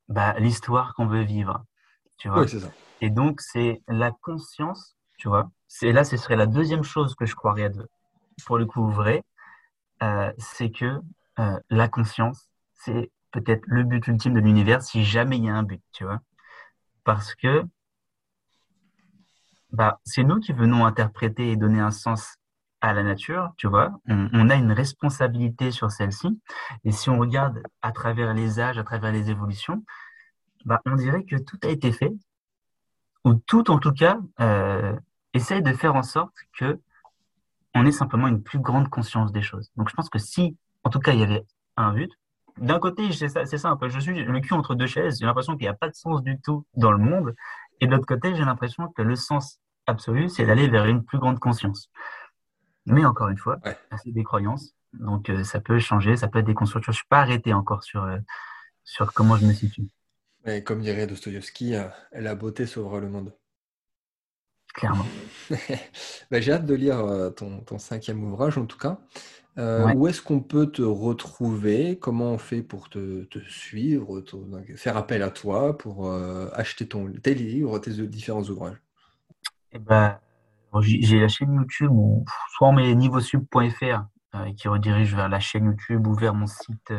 [0.07, 1.65] bah, l'histoire qu'on veut vivre.
[2.17, 2.57] Tu vois ça.
[3.01, 5.29] Et donc, c'est la conscience, tu.
[5.81, 7.87] Et là, ce serait la deuxième chose que je croirais de,
[8.45, 9.23] pour le coup vrai,
[10.01, 10.99] euh, c'est que
[11.39, 15.55] euh, la conscience, c'est peut-être le but ultime de l'univers si jamais il y a
[15.55, 16.19] un but, tu vois
[17.03, 17.63] parce que
[19.71, 22.37] bah, c'est nous qui venons interpréter et donner un sens
[22.81, 23.91] à la nature, tu vois.
[24.07, 26.39] On, a une responsabilité sur celle-ci.
[26.83, 29.83] Et si on regarde à travers les âges, à travers les évolutions,
[30.65, 32.13] bah, on dirait que tout a été fait,
[33.23, 34.95] ou tout en tout cas euh,
[35.33, 36.79] essaye de faire en sorte que
[37.75, 39.71] on ait simplement une plus grande conscience des choses.
[39.77, 41.45] Donc je pense que si, en tout cas, il y avait
[41.75, 42.11] un but,
[42.57, 43.89] d'un côté, c'est ça, c'est simple.
[43.89, 45.19] Je suis le cul entre deux chaises.
[45.19, 47.35] J'ai l'impression qu'il n'y a pas de sens du tout dans le monde.
[47.81, 51.17] Et de l'autre côté, j'ai l'impression que le sens absolu, c'est d'aller vers une plus
[51.17, 51.89] grande conscience.
[52.85, 53.57] Mais encore une fois,
[54.03, 54.75] c'est des croyances.
[54.93, 56.91] Donc, euh, ça peut changer, ça peut être des constructions.
[56.91, 58.19] Je ne suis pas arrêté encore sur, euh,
[58.83, 59.87] sur comment je me situe.
[60.45, 63.33] Et comme dirait Dostoïevski, euh, la beauté sauvera le monde.
[64.73, 65.05] Clairement.
[66.31, 68.99] Bah, j'ai hâte de lire ton, ton, cinquième ouvrage, en tout cas.
[69.59, 71.99] Euh, où est-ce qu'on peut te retrouver?
[71.99, 74.23] Comment on fait pour te, suivre,
[74.75, 78.81] faire appel à toi pour euh, acheter ton, tes livres, tes différents ouvrages?
[79.71, 80.17] Eh ben,
[80.81, 85.65] J'ai la chaîne YouTube, ou soit on met nivosub.fr euh, qui redirige vers la chaîne
[85.65, 86.91] YouTube ou vers mon site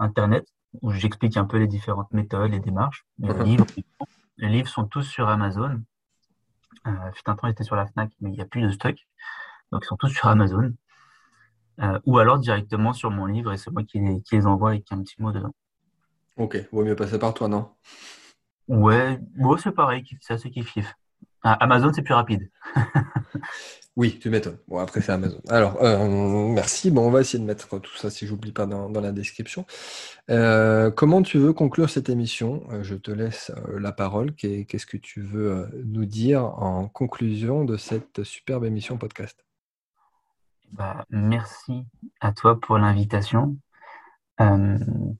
[0.00, 0.44] internet
[0.80, 3.04] où j'explique un peu les différentes méthodes, les démarches.
[3.18, 3.42] Les, mhm.
[3.44, 3.66] livres,
[4.38, 5.82] les livres sont tous sur Amazon.
[6.86, 6.90] Euh,
[7.26, 8.96] un temps, ils étaient sur la FNAC, mais il n'y a plus de stock.
[9.70, 10.72] Donc, ils sont tous sur Amazon.
[11.80, 15.02] Euh, ou alors directement sur mon livre et c'est moi qui les, envoie avec un
[15.02, 15.54] petit mot dedans.
[16.36, 17.70] Ok, vaut mieux passer par toi, non?
[18.68, 20.82] Ouais, bon, c'est pareil, c'est assez kiff ah,
[21.42, 22.50] Amazon, c'est plus rapide.
[23.96, 24.58] oui, tu m'étonnes.
[24.68, 25.40] Bon, après, c'est Amazon.
[25.48, 26.90] Alors, euh, merci.
[26.90, 29.66] Bon, on va essayer de mettre tout ça, si j'oublie pas, dans, la description.
[30.30, 32.62] Euh, comment tu veux conclure cette émission?
[32.82, 34.34] Je te laisse la parole.
[34.34, 39.44] Qu'est-ce que tu veux nous dire en conclusion de cette superbe émission podcast?
[40.72, 41.84] Bah, merci
[42.20, 43.56] à toi pour l'invitation.
[44.40, 44.78] Euh,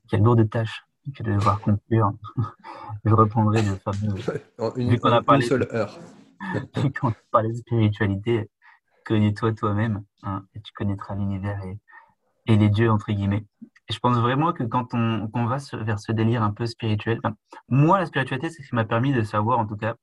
[0.09, 2.13] quelle lourde tâche que de devoir conclure.
[3.05, 4.15] Je reprendrai le fameux.
[4.77, 5.99] Une, qu'on a parlé, seule heure.
[6.75, 8.51] quand on parle de spiritualité,
[9.05, 11.79] connais-toi toi-même hein, et tu connaîtras l'univers et,
[12.47, 13.45] et, les dieux, entre guillemets.
[13.89, 17.21] Et je pense vraiment que quand on, va vers ce délire un peu spirituel,
[17.69, 19.97] moi, la spiritualité, c'est ce qui m'a permis de savoir, en tout cas,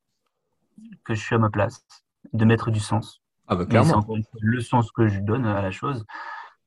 [1.05, 1.85] que je suis à ma place,
[2.33, 3.65] de mettre du sens, ah bah.
[3.67, 6.05] C'est le sens que je donne à la chose.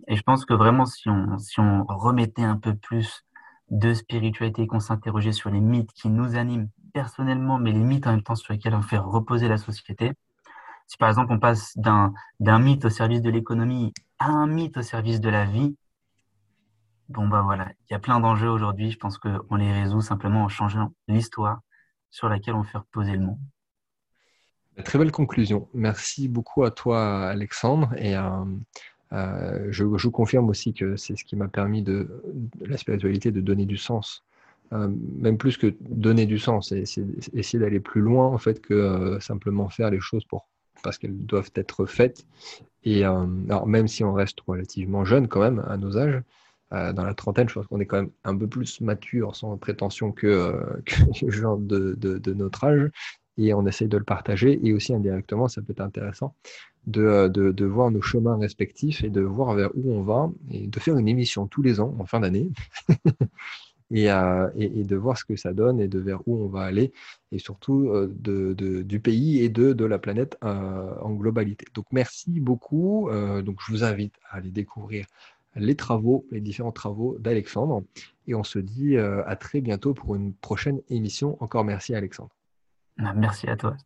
[0.08, 3.24] Et je pense que vraiment, si on, si on remettait un peu plus
[3.72, 8.10] de spiritualité, qu'on s'interrogeait sur les mythes qui nous animent personnellement, mais les mythes en
[8.10, 10.12] même temps sur lesquels on fait reposer la société.
[10.86, 12.12] Si par exemple on passe d'un
[12.58, 15.74] mythe au service de l'économie à un mythe au service de la vie,
[17.08, 18.90] bon bah voilà, il y a plein d'enjeux aujourd'hui.
[18.90, 21.60] Je pense qu'on les résout simplement en changeant l'histoire
[22.10, 23.40] sur laquelle on fait reposer le monde.
[24.84, 25.68] Très belle conclusion.
[25.72, 27.94] Merci beaucoup à toi, Alexandre.
[27.96, 28.44] Et euh,
[29.12, 32.08] euh, je, confirme aussi que c'est ce qui m'a permis de,
[32.60, 34.24] la spiritualité de donner du sens.
[34.72, 34.88] Euh,
[35.18, 36.84] même plus que donner du sens, c'est
[37.34, 40.48] essayer d'aller plus loin en fait que simplement faire les choses pour
[40.82, 42.26] parce qu'elles doivent être faites.
[42.84, 46.22] Et alors même si on reste relativement jeune quand même à nos âges,
[46.70, 50.10] dans la trentaine, je pense qu'on est quand même un peu plus mature sans prétention
[50.10, 52.90] que, que les gens de, de, notre âge
[53.36, 54.58] et on essaye de le partager.
[54.66, 56.34] Et aussi indirectement, ça peut être intéressant
[56.86, 60.30] de, euh, de, de, voir nos chemins respectifs et de voir vers où on va
[60.50, 62.50] et de faire une émission tous les ans en fin d'année.
[63.94, 66.62] Euh, et, et, de voir ce que ça donne et de vers où on va
[66.62, 66.94] aller
[67.30, 71.66] et surtout euh, de, du pays et de, de la planète en globalité.
[71.74, 73.10] Donc merci beaucoup.
[73.44, 75.04] donc je vous invite à aller découvrir
[75.56, 77.82] les travaux, les différents travaux d'Alexandre
[78.26, 81.36] et on se dit à très bientôt pour une prochaine émission.
[81.40, 82.30] Encore merci Alexandre.
[82.96, 83.76] Merci à toi.